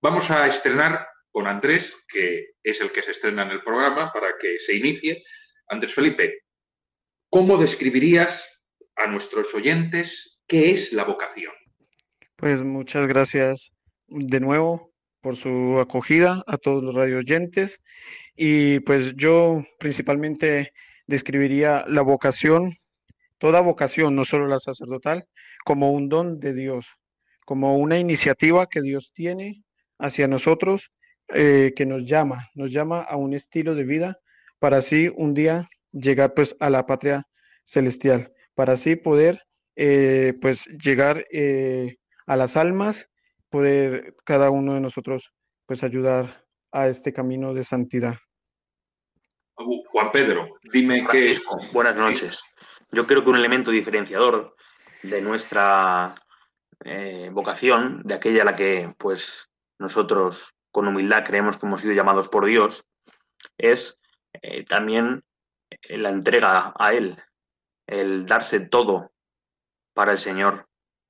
[0.00, 4.36] Vamos a estrenar con Andrés, que es el que se estrena en el programa para
[4.38, 5.22] que se inicie.
[5.68, 6.44] Andrés Felipe,
[7.30, 8.48] ¿cómo describirías
[8.96, 11.52] a nuestros oyentes qué es la vocación?
[12.38, 13.72] Pues muchas gracias
[14.06, 17.78] de nuevo por su acogida a todos los radio oyentes.
[18.36, 20.72] Y pues yo principalmente
[21.08, 22.76] describiría la vocación,
[23.38, 25.24] toda vocación, no solo la sacerdotal,
[25.64, 26.86] como un don de Dios,
[27.44, 29.64] como una iniciativa que Dios tiene
[29.98, 30.92] hacia nosotros,
[31.34, 34.18] eh, que nos llama, nos llama a un estilo de vida
[34.60, 37.26] para así un día llegar pues a la patria
[37.64, 39.42] celestial, para así poder
[39.74, 41.96] eh, pues llegar eh,
[42.28, 43.08] a las almas,
[43.48, 45.32] poder cada uno de nosotros
[45.66, 48.16] pues ayudar a este camino de santidad.
[49.56, 52.40] Juan Pedro, dime Francisco, Buenas noches.
[52.92, 54.54] Yo creo que un elemento diferenciador
[55.02, 56.14] de nuestra
[56.84, 61.94] eh, vocación, de aquella a la que pues nosotros con humildad creemos que hemos sido
[61.94, 62.84] llamados por Dios,
[63.56, 63.98] es
[64.42, 65.24] eh, también
[65.88, 67.16] la entrega a Él,
[67.86, 69.12] el darse todo
[69.94, 70.68] para el Señor,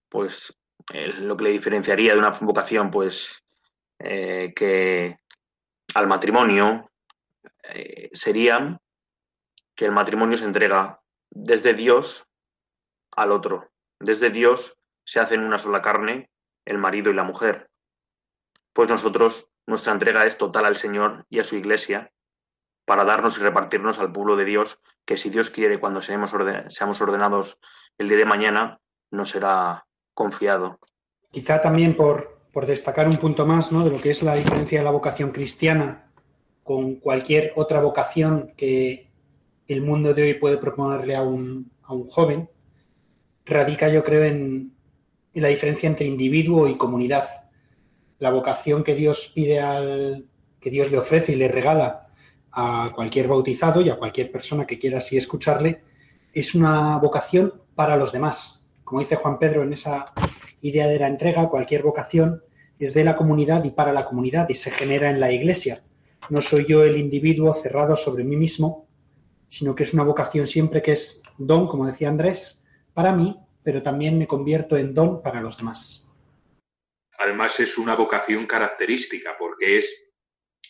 [0.08, 0.57] pues
[0.90, 3.42] lo que le diferenciaría de una vocación, pues
[3.98, 5.18] que
[5.94, 6.90] al matrimonio,
[7.62, 8.80] eh, sería
[9.74, 12.26] que el matrimonio se entrega desde Dios
[13.12, 13.70] al otro.
[14.00, 16.30] Desde Dios se hacen una sola carne
[16.64, 17.70] el marido y la mujer.
[18.72, 22.12] Pues nosotros, nuestra entrega es total al Señor y a su iglesia
[22.84, 27.58] para darnos y repartirnos al pueblo de Dios, que si Dios quiere, cuando seamos, ordenados
[27.98, 29.86] el día de mañana, nos será
[30.18, 30.80] confiado.
[31.30, 33.84] Quizá también por, destacar un punto más ¿no?
[33.84, 36.10] de lo que es la diferencia de la vocación cristiana
[36.64, 39.12] con cualquier otra vocación que
[39.68, 41.70] el mundo de hoy puede proponerle a un,
[42.08, 42.50] joven,
[43.46, 44.74] radica yo creo en,
[45.34, 47.28] la diferencia entre individuo y comunidad.
[48.18, 50.26] La vocación que Dios pide al,
[50.60, 52.08] que Dios le ofrece y le regala
[52.50, 55.84] a cualquier bautizado y a cualquier persona que quiera así escucharle,
[56.32, 58.67] es una vocación para los demás.
[58.88, 60.14] Como dice Juan Pedro en esa
[60.62, 62.42] idea de la entrega, cualquier vocación
[62.78, 65.84] es de la comunidad y para la comunidad y se genera en la iglesia.
[66.30, 68.88] No soy yo el individuo cerrado sobre mí mismo,
[69.46, 73.82] sino que es una vocación siempre que es don, como decía Andrés, para mí, pero
[73.82, 76.08] también me convierto en don para los demás.
[77.18, 79.94] Además es una vocación característica porque es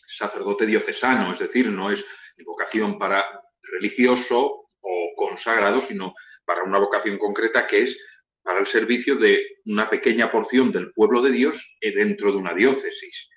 [0.08, 2.04] sacerdote diocesano, es decir, no es
[2.44, 3.24] vocación para
[3.62, 6.14] religioso o consagrado, sino
[6.48, 8.02] para una vocación concreta que es
[8.42, 13.28] para el servicio de una pequeña porción del pueblo de Dios dentro de una diócesis.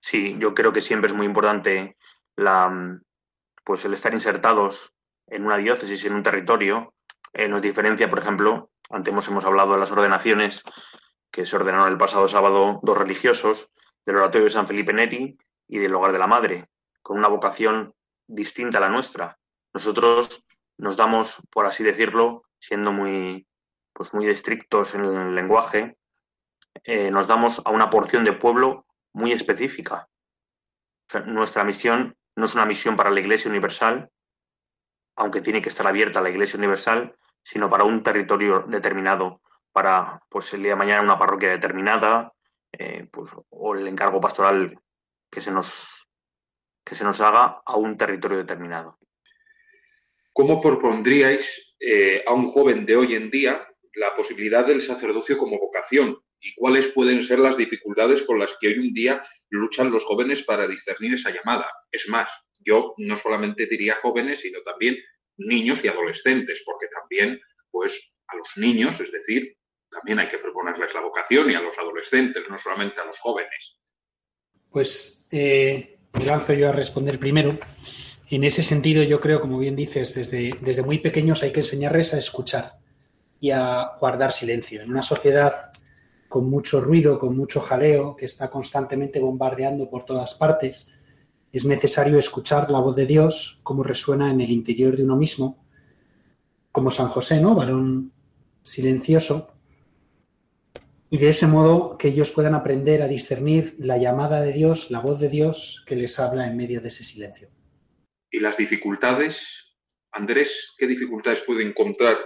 [0.00, 1.96] Sí, yo creo que siempre es muy importante
[3.62, 4.92] pues el estar insertados
[5.28, 6.92] en una diócesis, en un territorio.
[7.32, 10.64] Eh, nos diferencia, por ejemplo, antes hemos, hablado de las ordenaciones
[11.30, 13.68] que se ordenaron el pasado sábado dos religiosos
[14.04, 16.66] del oratorio de San Felipe Neri y del hogar de la Madre,
[17.00, 17.94] con una vocación
[18.26, 19.38] distinta a la nuestra.
[19.72, 20.42] Nosotros
[20.80, 23.46] nos damos, por así decirlo, siendo muy,
[23.92, 25.98] pues muy estrictos en el lenguaje,
[26.84, 30.08] eh, nos damos a una porción de pueblo muy específica.
[31.26, 34.10] nuestra misión no es una misión para la Iglesia Universal,
[35.16, 40.52] aunque tiene que estar abierta la Iglesia Universal, sino para un territorio determinado, para pues
[40.54, 42.32] el día de mañana una parroquia determinada,
[42.72, 44.80] eh, pues, o el encargo pastoral
[45.30, 46.08] que se nos
[46.84, 48.98] que se nos haga a un territorio determinado.
[50.40, 51.44] ¿Cómo propondríais
[51.78, 53.62] eh, a un joven de hoy en día
[53.92, 56.16] la posibilidad del sacerdocio como vocación?
[56.40, 60.42] y cuáles pueden ser las dificultades con las que hoy en día luchan los jóvenes
[60.42, 61.70] para discernir esa llamada.
[61.92, 62.30] Es más,
[62.60, 64.96] yo no solamente diría jóvenes, sino también
[65.36, 67.38] niños y adolescentes, porque también,
[67.70, 69.54] pues, a los niños, es decir,
[69.90, 73.78] también hay que proponerles la vocación y a los adolescentes, no solamente a los jóvenes.
[74.70, 77.58] Pues eh, me lanzo yo a responder primero.
[78.30, 82.14] En ese sentido, yo creo, como bien dices, desde, desde muy pequeños hay que enseñarles
[82.14, 82.78] a escuchar
[83.40, 84.82] y a guardar silencio.
[84.82, 85.52] En una sociedad
[86.28, 90.92] con mucho ruido, con mucho jaleo, que está constantemente bombardeando por todas partes,
[91.52, 95.64] es necesario escuchar la voz de Dios, como resuena en el interior de uno mismo,
[96.70, 97.56] como San José, ¿no?
[97.56, 98.12] Varón
[98.62, 99.48] silencioso,
[101.10, 105.00] y de ese modo que ellos puedan aprender a discernir la llamada de Dios, la
[105.00, 107.48] voz de Dios que les habla en medio de ese silencio.
[108.30, 109.74] ¿Y las dificultades?
[110.12, 112.16] Andrés, ¿qué dificultades puede encontrar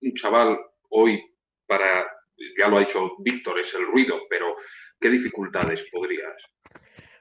[0.00, 0.58] un chaval
[0.90, 1.22] hoy
[1.66, 2.06] para,
[2.58, 4.56] ya lo ha dicho Víctor, es el ruido, pero
[5.00, 6.34] ¿qué dificultades podrías?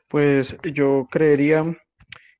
[0.07, 1.65] Pues yo creería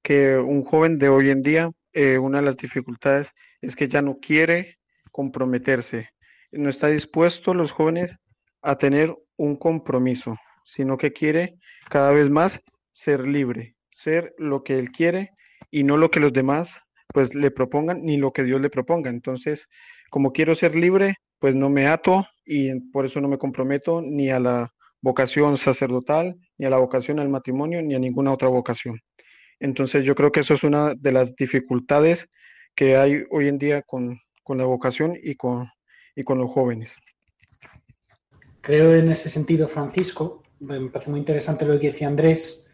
[0.02, 3.32] que un joven de hoy en día, eh, una de las dificultades
[3.62, 4.80] es que ya no quiere
[5.12, 6.10] comprometerse,
[6.52, 8.18] no está dispuesto los jóvenes
[8.62, 11.52] a tener un compromiso, sino que quiere
[11.90, 12.60] cada vez más
[12.92, 15.32] ser libre, ser lo que él quiere
[15.72, 16.82] y no lo que los demás
[17.14, 19.10] pues le propongan ni lo que Dios le proponga.
[19.10, 19.68] Entonces,
[20.10, 24.30] como quiero ser libre, pues no me ato y por eso no me comprometo ni
[24.30, 29.00] a la vocación sacerdotal, ni a la vocación al matrimonio, ni a ninguna otra vocación.
[29.60, 32.28] Entonces, yo creo que eso es una de las dificultades
[32.76, 35.68] que hay hoy en día con, con la vocación y con,
[36.16, 36.96] y con los jóvenes.
[38.62, 42.71] Creo en ese sentido, Francisco, me parece muy interesante lo que decía Andrés,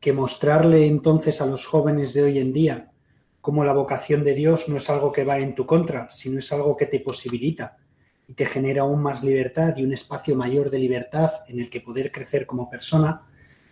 [0.00, 2.92] que mostrarle entonces a los jóvenes de hoy en día
[3.40, 6.52] cómo la vocación de Dios no es algo que va en tu contra, sino es
[6.52, 7.78] algo que te posibilita
[8.26, 11.80] y te genera aún más libertad y un espacio mayor de libertad en el que
[11.80, 13.22] poder crecer como persona,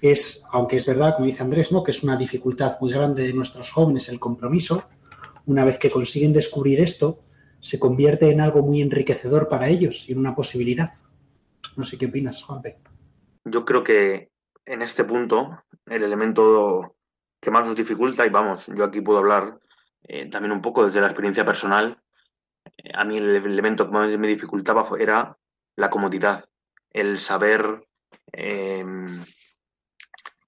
[0.00, 1.82] es, aunque es verdad, como dice Andrés, ¿no?
[1.82, 4.84] que es una dificultad muy grande de nuestros jóvenes el compromiso,
[5.44, 7.20] una vez que consiguen descubrir esto,
[7.60, 10.90] se convierte en algo muy enriquecedor para ellos y en una posibilidad.
[11.76, 12.78] No sé qué opinas, Juanpe.
[13.44, 14.30] Yo creo que
[14.66, 16.96] en este punto el elemento
[17.40, 19.60] que más nos dificulta, y vamos, yo aquí puedo hablar
[20.02, 22.02] eh, también un poco desde la experiencia personal,
[22.78, 25.38] eh, a mí el elemento que más me dificultaba era
[25.76, 26.44] la comodidad,
[26.90, 27.86] el saber,
[28.32, 29.24] em,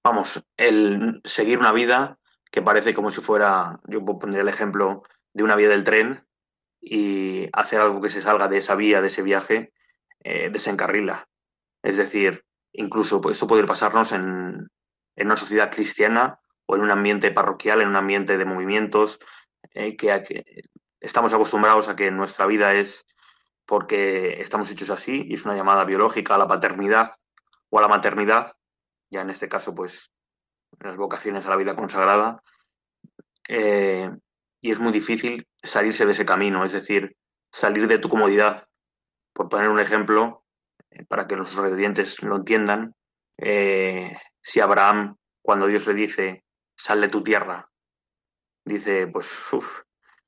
[0.03, 2.17] vamos, el seguir una vida
[2.51, 5.03] que parece como si fuera, yo pondría el ejemplo
[5.33, 6.25] de una vía del tren
[6.81, 9.71] y hacer algo que se salga de esa vía, de ese viaje,
[10.23, 11.29] eh, desencarrila.
[11.83, 14.69] Es decir, incluso pues, esto puede pasarnos en,
[15.17, 19.19] una sociedad cristiana o en un ambiente parroquial, en un ambiente de movimientos,
[19.73, 20.63] eh, que,
[21.01, 23.05] estamos acostumbrados a que nuestra vida es
[23.65, 27.15] porque estamos hechos así y es una llamada biológica a la paternidad
[27.69, 28.53] o a la maternidad,
[29.09, 30.11] ya en este caso, pues
[30.79, 32.41] las vocaciones a la vida consagrada,
[33.47, 34.09] eh,
[34.61, 37.15] y es muy difícil salirse de ese camino, es decir,
[37.51, 38.67] salir de tu comodidad.
[39.33, 40.43] Por poner un ejemplo,
[41.07, 42.95] para que los radiantes lo entiendan,
[43.37, 46.43] eh, si Abraham, cuando Dios le dice,
[46.75, 47.69] sal de tu tierra,
[48.65, 49.29] dice, pues,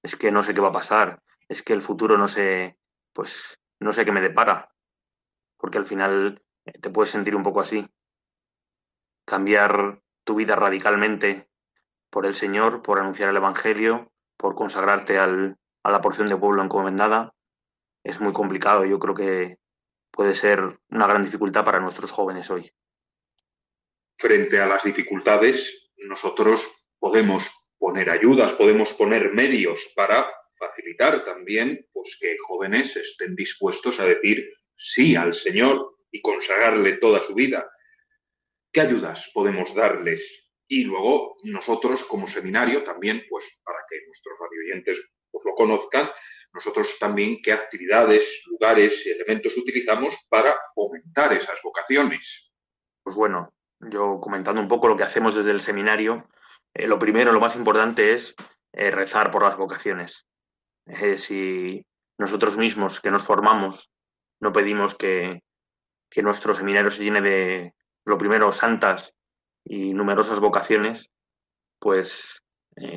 [0.03, 2.77] es que no sé qué va a pasar, es que el futuro no sé,
[3.13, 4.71] pues, no sé qué me depara,
[5.57, 7.87] porque al final eh, te puedes sentir un poco así.
[9.25, 11.49] Cambiar tu vida radicalmente
[12.09, 16.63] por el Señor, por anunciar el Evangelio, por consagrarte al, a la porción de pueblo
[16.63, 17.33] encomendada,
[18.03, 18.85] es muy complicado.
[18.85, 19.57] Yo creo que
[20.11, 20.59] puede ser
[20.89, 22.71] una gran dificultad para nuestros jóvenes hoy.
[24.17, 27.49] Frente a las dificultades, nosotros podemos
[27.79, 34.47] poner ayudas, podemos poner medios para facilitar también pues, que jóvenes estén dispuestos a decir
[34.75, 37.67] sí al Señor y consagrarle toda su vida.
[38.71, 40.49] ¿Qué ayudas podemos darles?
[40.67, 46.09] Y luego nosotros como seminario también, pues para que nuestros radioyentes pues, lo conozcan,
[46.53, 52.51] nosotros también qué actividades, lugares y elementos utilizamos para fomentar esas vocaciones.
[53.03, 56.27] Pues bueno, yo comentando un poco lo que hacemos desde el seminario,
[56.73, 58.35] eh, lo primero, lo más importante es
[58.73, 60.27] eh, rezar por las vocaciones.
[60.85, 61.85] Eh, si
[62.17, 63.91] nosotros mismos que nos formamos
[64.39, 65.43] no pedimos que,
[66.09, 67.73] que nuestro seminario se llene de,
[68.05, 69.13] lo primero, santas
[69.63, 71.11] y numerosas vocaciones,
[71.79, 72.41] pues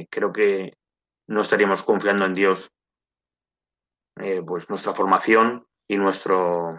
[0.09, 0.79] creo que
[1.27, 2.71] no estaríamos confiando en Dios
[4.17, 6.71] eh, pues nuestra formación y nuestro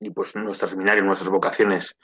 [0.00, 1.96] y pues nuestro seminario, nuestras vocaciones.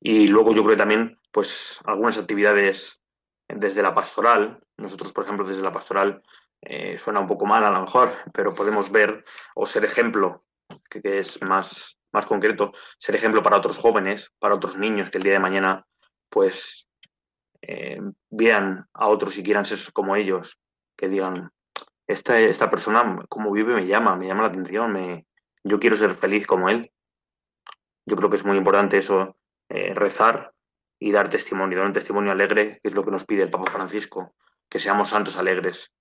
[0.00, 3.00] Y luego yo creo también pues algunas actividades
[3.48, 4.60] desde la pastoral.
[4.76, 6.22] Nosotros, por ejemplo, desde la pastoral
[6.62, 9.24] eh, suena un poco mal a lo mejor, pero podemos ver
[9.54, 10.44] o ser ejemplo,
[10.88, 15.24] que, es más, más concreto, ser ejemplo para otros jóvenes, para otros niños que el
[15.24, 15.86] día de mañana
[16.28, 16.88] pues
[17.62, 20.58] eh, vean a otros y quieran ser como ellos,
[20.96, 21.50] que digan,
[22.08, 25.26] esta, esta persona, como vive, me llama, me llama la atención, me,
[25.62, 26.90] yo quiero ser feliz como él.
[28.06, 29.36] Yo creo que es muy importante eso,
[29.68, 30.54] eh, rezar
[30.98, 33.70] y dar testimonio, dar un testimonio alegre, que es lo que nos pide el Papa
[33.70, 34.34] Francisco,
[34.68, 35.92] que seamos santos alegres,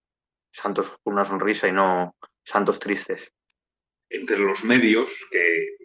[0.51, 3.33] santos con una sonrisa y no santos tristes.
[4.09, 5.75] Entre los medios que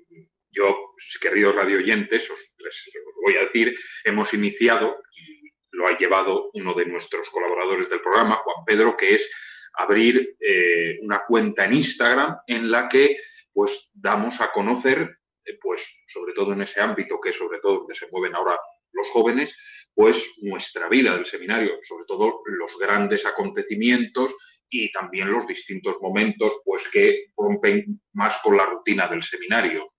[0.51, 2.91] yo, queridos radioyentes, os les
[3.25, 8.37] voy a decir, hemos iniciado, y lo ha llevado uno de nuestros colaboradores del programa,
[8.37, 9.29] Juan Pedro, que es
[9.75, 13.17] abrir eh, una cuenta en Instagram en la que
[13.53, 17.81] pues damos a conocer, eh, pues sobre todo en ese ámbito que es sobre todo
[17.81, 18.59] donde se mueven ahora
[18.93, 19.57] los jóvenes,
[19.95, 24.35] pues nuestra vida del seminario, sobre todo los grandes acontecimientos
[24.69, 29.93] y también los distintos momentos pues que rompen más con la rutina del seminario.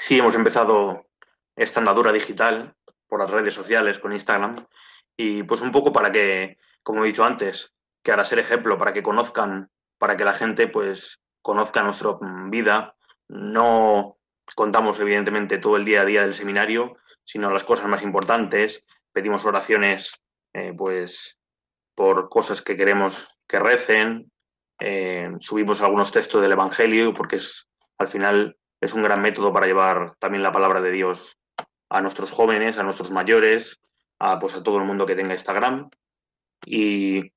[0.00, 1.06] Sí, hemos empezado
[1.54, 2.74] esta andadura digital
[3.08, 4.66] por las redes sociales, con Instagram,
[5.16, 7.75] y pues un poco para que, como he dicho antes,
[8.06, 12.12] que ahora ser ejemplo, para que conozcan, para que la gente pues conozca nuestra
[12.50, 12.94] vida.
[13.26, 14.16] No
[14.54, 18.84] contamos evidentemente todo el día a día del seminario, sino las cosas más importantes.
[19.10, 21.36] Pedimos oraciones eh, pues
[21.96, 24.30] por cosas que queremos que recen.
[24.78, 27.66] Eh, subimos algunos textos del Evangelio porque es
[27.98, 31.36] al final es un gran método para llevar también la palabra de Dios
[31.90, 33.80] a nuestros jóvenes, a nuestros mayores,
[34.20, 35.90] a, pues a todo el mundo que tenga Instagram.
[36.64, 37.32] Y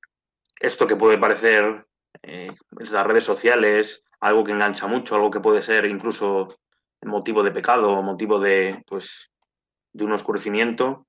[0.60, 1.86] esto que puede parecer
[2.22, 6.58] eh, las redes sociales, algo que engancha mucho, algo que puede ser incluso
[7.02, 9.30] motivo de pecado, motivo de, pues,
[9.92, 11.06] de un oscurecimiento,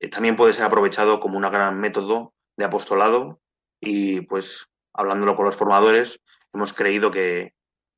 [0.00, 3.40] eh, también puede ser aprovechado como un gran método de apostolado
[3.80, 6.18] y pues hablándolo con los formadores,
[6.54, 7.52] hemos creído que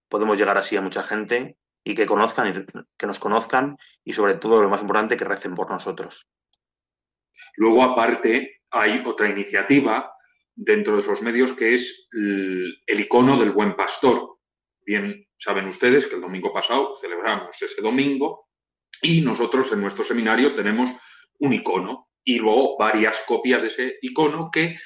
[0.08, 4.60] podemos llegar así a mucha gente y que conozcan, que nos conozcan y sobre todo
[4.60, 6.26] lo más importante, que recen por nosotros.
[7.56, 10.12] Luego, aparte, hay otra iniciativa
[10.58, 14.38] dentro de esos medios que es el, icono del buen pastor.
[14.84, 18.48] Bien, saben ustedes que el domingo pasado celebramos ese domingo
[19.00, 20.90] y nosotros en nuestro seminario tenemos
[21.38, 24.76] un icono y luego varias copias de ese icono que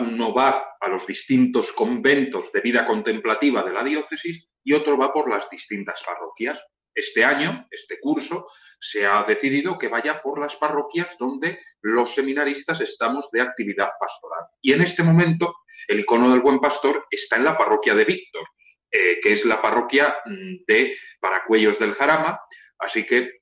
[0.00, 5.12] uno va a los distintos conventos de vida contemplativa de la diócesis y otro va
[5.12, 6.64] por las distintas parroquias.
[6.94, 8.46] Este año, este curso,
[8.80, 14.44] se ha decidido que vaya por las parroquias donde los seminaristas estamos de actividad pastoral.
[14.62, 15.54] Y en este momento,
[15.88, 18.44] el icono del buen pastor está en la parroquia de Víctor,
[18.90, 22.40] eh, que es la parroquia mm, de Paracuellos del Jarama.
[22.78, 23.40] Así que,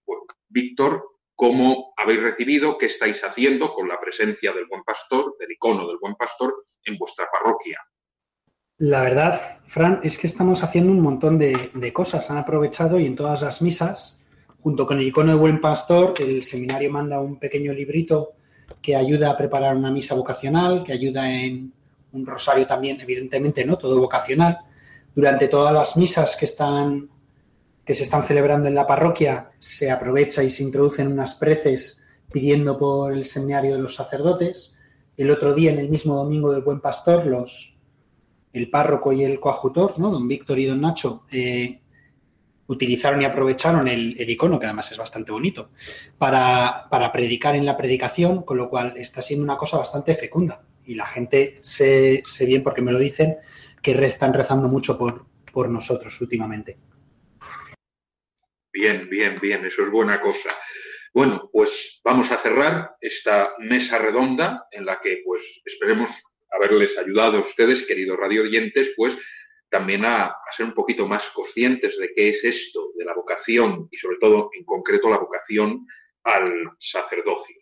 [0.48, 5.86] Víctor, ¿cómo habéis recibido, qué estáis haciendo con la presencia del buen pastor, del icono
[5.88, 7.78] del buen pastor, en vuestra parroquia?
[8.84, 12.28] La verdad, Fran, es que estamos haciendo un montón de, cosas.
[12.32, 14.20] Han aprovechado y en todas las misas,
[14.60, 18.32] junto con el icono de Buen Pastor, el seminario manda un pequeño librito
[18.82, 21.72] que ayuda a preparar una misa vocacional, que ayuda en
[22.10, 23.78] un rosario también, evidentemente, ¿no?
[23.78, 24.58] Todo vocacional.
[25.14, 27.08] Durante todas las misas que están
[27.84, 32.02] que se están celebrando en la parroquia, se aprovecha y se introducen unas preces
[32.32, 34.76] pidiendo por el seminario de los sacerdotes.
[35.16, 37.71] El otro día, en el mismo domingo del Buen Pastor, los,
[38.52, 40.10] el párroco y el coadjutor, ¿no?
[40.10, 41.80] don Víctor y don Nacho, eh,
[42.66, 45.70] utilizaron y aprovecharon el, icono, que además es bastante bonito,
[46.18, 50.62] para, predicar en la predicación, con lo cual está siendo una cosa bastante fecunda.
[50.84, 53.36] Y la gente sé, sé bien, porque me lo dicen,
[53.82, 56.78] que están rezando mucho por, por nosotros últimamente.
[58.72, 60.50] Bien, bien, bien, eso es buena cosa.
[61.12, 67.38] Bueno, pues vamos a cerrar esta mesa redonda en la que pues esperemos haberles ayudado
[67.38, 69.16] a ustedes, queridos radio oyentes, pues
[69.70, 73.88] también a, a, ser un poquito más conscientes de qué es esto de la vocación
[73.90, 75.86] y sobre todo en concreto la vocación
[76.24, 77.61] al sacerdocio.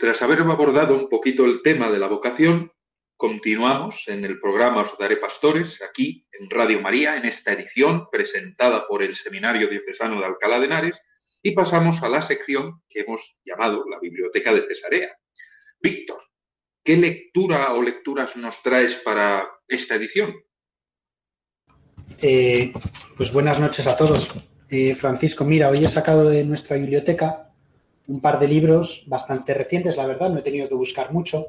[0.00, 2.72] Tras haber abordado un poquito el tema de la vocación,
[3.18, 8.88] continuamos en el programa Os Daré Pastores, aquí en Radio María, en esta edición presentada
[8.88, 11.02] por el Seminario Diocesano de Alcalá de Henares,
[11.42, 15.14] y pasamos a la sección que hemos llamado la Biblioteca de Cesarea.
[15.82, 16.22] Víctor,
[16.82, 20.34] ¿qué lectura o lecturas nos traes para esta edición?
[22.22, 22.72] Eh,
[23.18, 24.30] pues buenas noches a todos.
[24.70, 27.49] Eh, Francisco, mira, hoy he sacado de nuestra biblioteca
[28.06, 31.46] un par de libros bastante recientes, la verdad, no he tenido que buscar mucho,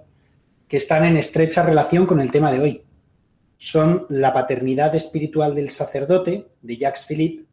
[0.68, 2.84] que están en estrecha relación con el tema de hoy.
[3.58, 7.46] Son La paternidad espiritual del sacerdote, de Jacques Philippe,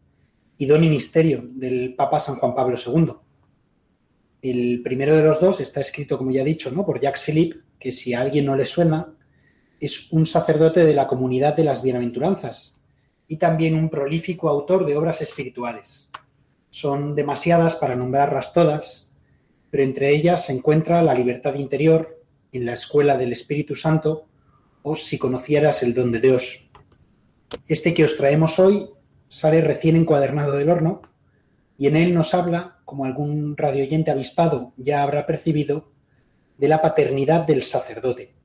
[0.56, 3.12] y Doni Misterio, del Papa San Juan Pablo II.
[4.42, 6.84] El primero de los dos está escrito, como ya he dicho, ¿no?
[6.84, 9.14] por Jacques Philippe, que si a alguien no le suena,
[9.80, 12.80] es un sacerdote de la comunidad de las bienaventuranzas
[13.28, 16.10] y también un prolífico autor de obras espirituales.
[16.80, 19.12] Son demasiadas para nombrarlas todas,
[19.68, 22.22] pero entre ellas se encuentra La libertad interior,
[22.52, 24.28] en la escuela del Espíritu Santo,
[24.82, 26.70] o Si conocieras el don de Dios.
[27.66, 28.90] Este que os traemos hoy
[29.28, 31.02] sale recién encuadernado del horno,
[31.76, 35.90] Y en él nos habla, como algún radioyente avispado ya habrá percibido,
[36.58, 38.36] de la paternidad del sacerdote.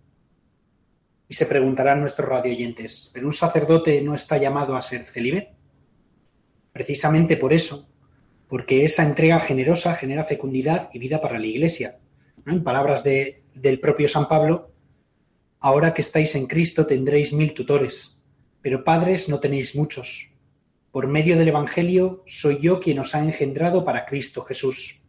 [1.27, 5.53] Y se preguntarán nuestros radioyentes, ¿pero un sacerdote no está llamado a ser célibe?
[6.71, 7.92] Precisamente por eso,
[8.53, 11.97] porque esa entrega generosa genera fecundidad y vida para la Iglesia.
[12.45, 14.69] En palabras de, del propio San Pablo,
[15.59, 18.21] ahora que estáis en Cristo tendréis mil tutores,
[18.61, 20.29] pero padres no tenéis muchos.
[20.91, 25.01] Por medio del Evangelio soy yo quien os ha engendrado para Cristo Jesús.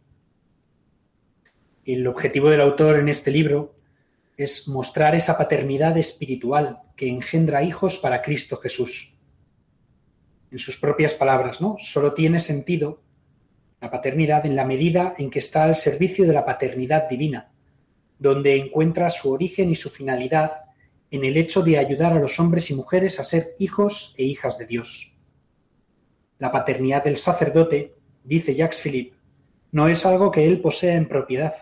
[1.85, 3.75] El objetivo del autor en este libro
[4.37, 9.19] es mostrar esa paternidad espiritual que engendra hijos para Cristo Jesús.
[10.49, 11.75] En sus propias palabras, ¿no?
[11.77, 13.04] Solo tiene sentido
[13.85, 17.51] la paternidad en la medida en que está al servicio de la paternidad divina,
[18.17, 20.53] donde encuentra su origen y su finalidad
[21.11, 24.57] en el hecho de ayudar a los hombres y mujeres a ser hijos e hijas
[24.57, 25.13] de Dios.
[26.39, 29.17] La paternidad del sacerdote, dice Jacques Philippe,
[29.71, 31.53] no es algo que él posea en propiedad,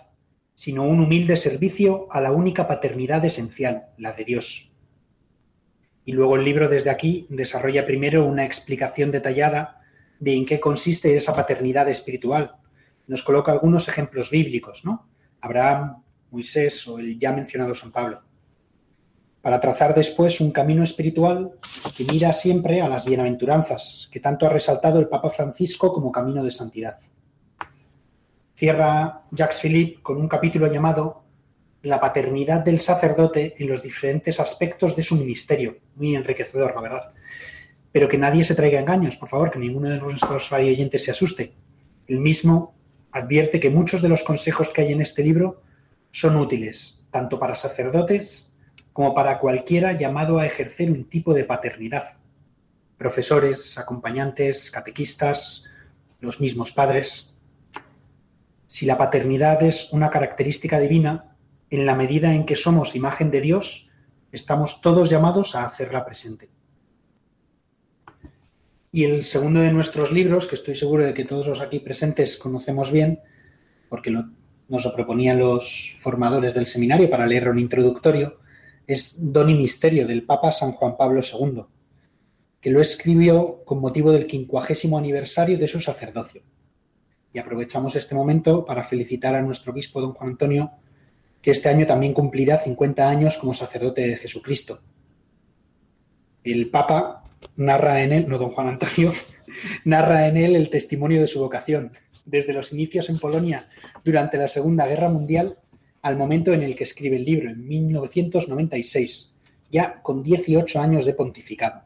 [0.56, 4.72] sino un humilde servicio a la única paternidad esencial, la de Dios.
[6.06, 9.83] Y luego el libro desde aquí desarrolla primero una explicación detallada
[10.24, 12.56] de en qué consiste esa paternidad espiritual.
[13.08, 15.10] Nos coloca algunos ejemplos bíblicos, ¿no?
[15.42, 16.02] Abraham,
[16.32, 18.22] Moisés o el ya mencionado San Pablo.
[19.42, 21.52] Para trazar después un camino espiritual
[21.98, 26.42] que mira siempre a las bienaventuranzas, que tanto ha resaltado el Papa Francisco como camino
[26.42, 26.98] de santidad.
[28.56, 31.24] Cierra Jacques Philippe con un capítulo llamado
[31.82, 35.80] La paternidad del sacerdote en los diferentes aspectos de su ministerio.
[35.96, 37.12] Muy enriquecedor, la verdad.
[37.94, 41.54] Pero que nadie se traiga engaños, por favor, que ninguno de nuestros oyentes se asuste.
[42.08, 42.76] El mismo
[43.12, 45.62] advierte que muchos de los consejos que hay en este libro
[46.12, 48.54] son útiles, tanto para sacerdotes
[48.92, 52.18] como para cualquiera llamado a ejercer un tipo de paternidad.
[52.98, 55.66] Profesores, acompañantes, catequistas,
[56.20, 57.36] los mismos padres.
[58.68, 61.36] Si la paternidad es una característica divina,
[61.70, 63.90] en la medida en que somos imagen de Dios,
[64.32, 66.53] estamos todos llamados a hacerla presente.
[68.96, 72.38] Y el segundo de nuestros libros, que estoy seguro de que todos los aquí presentes
[72.38, 73.22] conocemos bien,
[73.90, 78.38] porque nos lo proponían los formadores del seminario para leer un introductorio,
[78.86, 81.64] es Don y Misterio del Papa San Juan Pablo II,
[82.62, 86.44] que lo escribió con motivo del quincuagésimo aniversario de su sacerdocio.
[87.34, 90.70] Y aprovechamos este momento para felicitar a nuestro obispo, don Juan Antonio,
[91.42, 94.82] que este año también cumplirá 50 años como sacerdote de Jesucristo.
[96.44, 97.23] El Papa
[97.56, 99.14] narra en él, no don Juan Antonio,
[99.86, 101.92] narra en él el testimonio de su vocación,
[102.26, 103.68] desde los inicios en Polonia
[104.04, 105.58] durante la Segunda Guerra Mundial
[106.02, 109.36] al momento en el que escribe el libro, en 1996,
[109.72, 111.84] ya con 18 años de pontificado.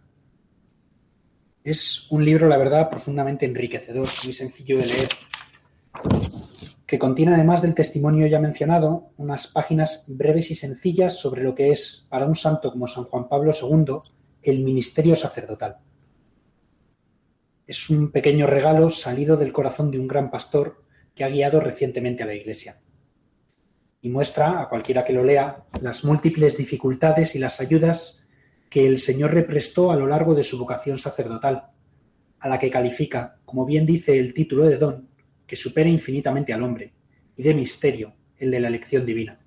[1.64, 5.10] Es un libro, la verdad, profundamente enriquecedor, muy sencillo de leer,
[6.88, 11.72] que contiene, además del testimonio ya mencionado, unas páginas breves y sencillas sobre lo que
[11.72, 13.98] es, para un santo como San Juan Pablo II,
[14.50, 15.78] el ministerio sacerdotal.
[17.66, 22.24] Es un pequeño regalo salido del corazón de un gran pastor que ha guiado recientemente
[22.24, 22.80] a la Iglesia.
[24.02, 28.26] Y muestra a cualquiera que lo lea las múltiples dificultades y las ayudas
[28.70, 31.72] que el Señor represtó a lo largo de su vocación sacerdotal,
[32.40, 35.10] a la que califica, como bien dice el título de don,
[35.46, 36.94] que supera infinitamente al hombre,
[37.36, 39.42] y de misterio, el de la elección divina.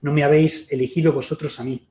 [0.00, 1.86] No me habéis elegido vosotros a mí,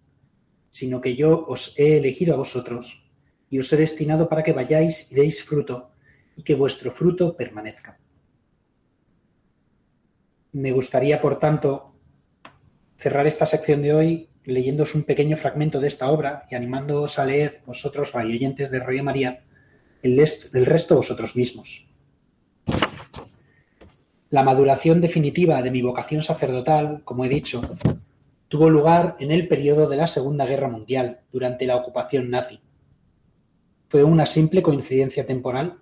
[0.76, 3.07] sino que yo os he elegido a vosotros,
[3.49, 5.91] y os he destinado para que vayáis y deis fruto,
[6.36, 7.97] y que vuestro fruto permanezca.
[10.51, 11.95] Me gustaría, por tanto,
[12.97, 17.26] cerrar esta sección de hoy leyéndoos un pequeño fragmento de esta obra y animándoos a
[17.26, 19.45] leer vosotros, oyentes de Roy María,
[20.03, 21.88] el resto vosotros mismos.
[24.30, 27.61] La maduración definitiva de mi vocación sacerdotal, como he dicho,
[28.48, 32.60] tuvo lugar en el periodo de la Segunda Guerra Mundial, durante la ocupación nazi.
[33.88, 35.80] ¿Fue una simple coincidencia temporal?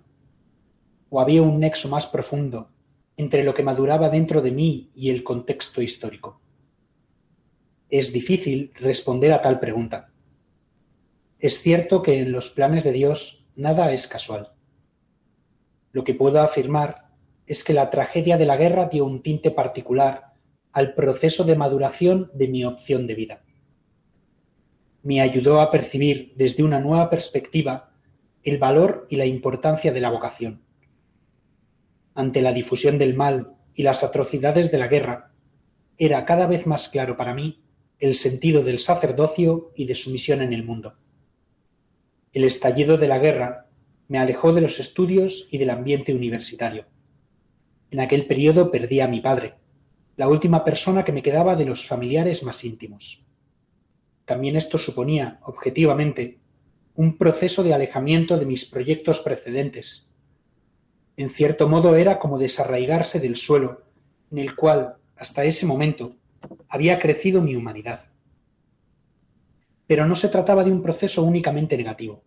[1.10, 2.70] ¿O había un nexo más profundo
[3.16, 6.40] entre lo que maduraba dentro de mí y el contexto histórico?
[7.90, 10.12] Es difícil responder a tal pregunta.
[11.38, 14.52] Es cierto que en los planes de Dios nada es casual.
[15.92, 17.10] Lo que puedo afirmar
[17.46, 20.33] es que la tragedia de la guerra dio un tinte particular
[20.74, 23.44] al proceso de maduración de mi opción de vida.
[25.04, 27.92] Me ayudó a percibir desde una nueva perspectiva
[28.42, 30.62] el valor y la importancia de la vocación.
[32.12, 35.30] Ante la difusión del mal y las atrocidades de la guerra,
[35.96, 37.62] era cada vez más claro para mí
[38.00, 40.94] el sentido del sacerdocio y de su misión en el mundo.
[42.32, 43.68] El estallido de la guerra
[44.08, 46.86] me alejó de los estudios y del ambiente universitario.
[47.92, 49.54] En aquel periodo perdí a mi padre,
[50.16, 53.24] la última persona que me quedaba de los familiares más íntimos.
[54.24, 56.38] También esto suponía, objetivamente,
[56.94, 60.14] un proceso de alejamiento de mis proyectos precedentes.
[61.16, 63.82] En cierto modo era como desarraigarse del suelo
[64.30, 66.16] en el cual, hasta ese momento,
[66.68, 68.00] había crecido mi humanidad.
[69.86, 72.22] Pero no se trataba de un proceso únicamente negativo.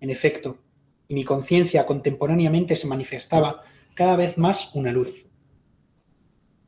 [0.00, 0.58] En efecto,
[1.08, 3.62] y mi conciencia contemporáneamente se manifestaba
[3.94, 5.23] cada vez más una luz.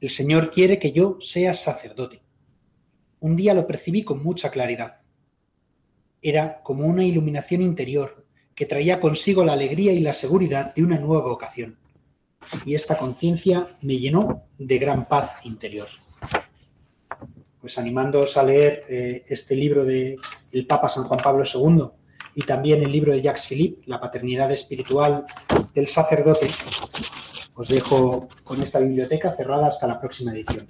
[0.00, 2.20] El Señor quiere que yo sea sacerdote.
[3.20, 5.00] Un día lo percibí con mucha claridad.
[6.20, 10.98] Era como una iluminación interior que traía consigo la alegría y la seguridad de una
[10.98, 11.78] nueva vocación.
[12.64, 15.88] Y esta conciencia me llenó de gran paz interior.
[17.60, 20.16] Pues animándoos a leer eh, este libro de
[20.52, 21.88] el Papa San Juan Pablo II
[22.34, 25.24] y también el libro de Jacques Philippe, La paternidad espiritual
[25.74, 26.48] del sacerdote,
[27.56, 30.66] os dejo con esta biblioteca cerrada hasta la próxima edición.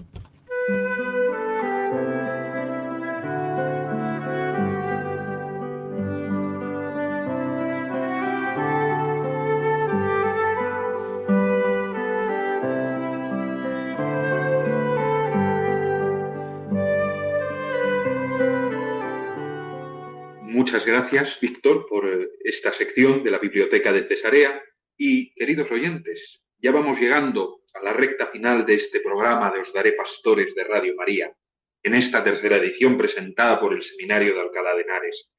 [20.42, 24.62] Muchas gracias, Víctor, por eh, esta sección de la Biblioteca de Cesarea.
[24.96, 29.72] Y, queridos oyentes, ya vamos llegando a la recta final de este programa de Os
[29.72, 31.34] Daré Pastores de Radio María,
[31.82, 35.30] en esta tercera edición presentada por el Seminario de Alcalá de Henares,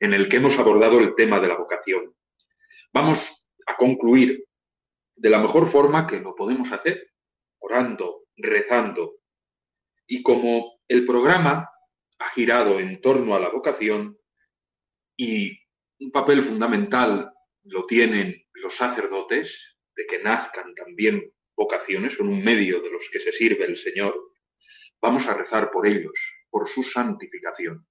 [0.00, 2.14] en el que hemos abordado el tema de la vocación.
[2.92, 4.44] Vamos a concluir
[5.16, 7.10] de la mejor forma que lo podemos hacer,
[7.60, 9.14] orando, rezando.
[10.06, 11.70] Y como el programa
[12.18, 14.18] ha girado en torno a la vocación
[15.16, 15.56] y
[16.00, 22.80] un papel fundamental lo tienen los sacerdotes, de que nazcan también vocaciones, son un medio
[22.80, 24.14] de los que se sirve el Señor,
[25.00, 27.86] vamos a rezar por ellos, por su santificación.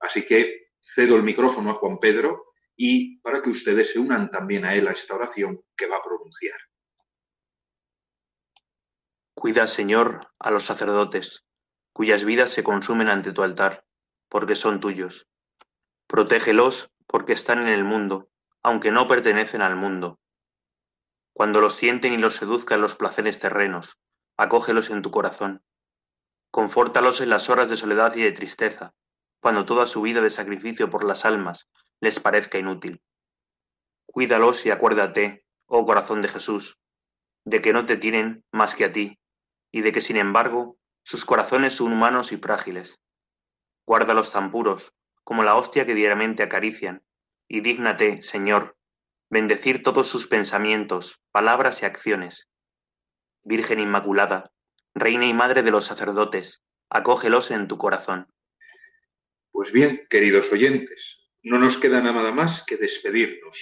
[0.00, 2.46] Así que cedo el micrófono a Juan Pedro
[2.76, 6.02] y para que ustedes se unan también a él a esta oración que va a
[6.02, 6.58] pronunciar.
[9.34, 11.44] Cuida, Señor, a los sacerdotes,
[11.92, 13.84] cuyas vidas se consumen ante tu altar,
[14.28, 15.28] porque son tuyos.
[16.06, 18.30] Protégelos porque están en el mundo,
[18.62, 20.18] aunque no pertenecen al mundo
[21.34, 23.98] cuando los sienten y los seduzcan los placeres terrenos,
[24.36, 25.62] acógelos en tu corazón.
[26.50, 28.94] Confórtalos en las horas de soledad y de tristeza,
[29.40, 31.68] cuando toda su vida de sacrificio por las almas
[32.00, 33.02] les parezca inútil.
[34.06, 36.78] Cuídalos y acuérdate, oh corazón de Jesús,
[37.44, 39.18] de que no te tienen más que a ti,
[39.72, 43.00] y de que sin embargo sus corazones son humanos y frágiles.
[43.86, 47.02] Guárdalos tan puros como la hostia que diariamente acarician,
[47.48, 48.76] y dígnate, Señor,
[49.30, 52.48] bendecir todos sus pensamientos, palabras y acciones.
[53.42, 54.52] Virgen Inmaculada,
[54.94, 58.28] Reina y Madre de los sacerdotes, acógelos en tu corazón.
[59.50, 63.58] Pues bien, queridos oyentes, no nos queda nada más que despedirnos.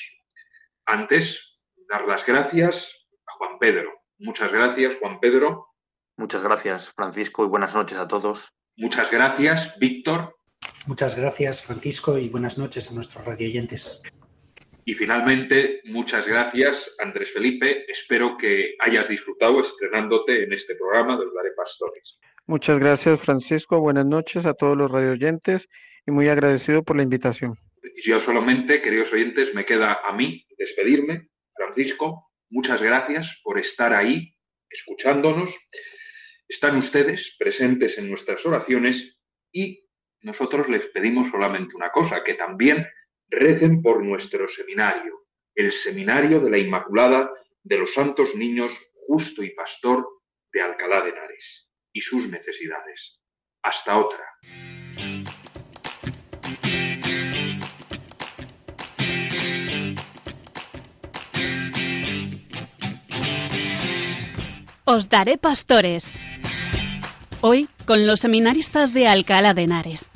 [0.87, 1.55] Antes,
[1.89, 3.91] dar las gracias a Juan Pedro.
[4.19, 5.69] Muchas gracias, Juan Pedro.
[6.17, 8.53] Muchas gracias, Francisco, y buenas noches a todos.
[8.77, 10.37] Muchas gracias, Víctor.
[10.87, 14.03] Muchas gracias, Francisco, y buenas noches a nuestros radioyentes.
[14.85, 17.85] Y finalmente, muchas gracias, Andrés Felipe.
[17.89, 22.19] Espero que hayas disfrutado estrenándote en este programa de Los Daré Pastores.
[22.47, 23.81] Muchas gracias, Francisco.
[23.81, 25.69] Buenas noches a todos los radioyentes
[26.05, 27.57] y muy agradecido por la invitación.
[28.03, 31.29] Yo solamente, queridos oyentes, me queda a mí despedirme.
[31.55, 34.35] Francisco, muchas gracias por estar ahí,
[34.69, 35.55] escuchándonos.
[36.49, 39.17] Están ustedes presentes en nuestras oraciones
[39.53, 39.87] y
[40.23, 42.85] nosotros les pedimos solamente una cosa, que también
[43.33, 45.25] recen por nuestro seminario,
[45.55, 48.73] el Seminario de la Inmaculada de los Santos Niños
[49.07, 50.07] Justo y Pastor
[50.53, 53.19] de Alcalá de Henares y sus necesidades.
[53.63, 54.25] Hasta otra.
[64.85, 66.13] Os daré pastores.
[67.41, 70.12] Hoy con los seminaristas de Alcalá de Henares.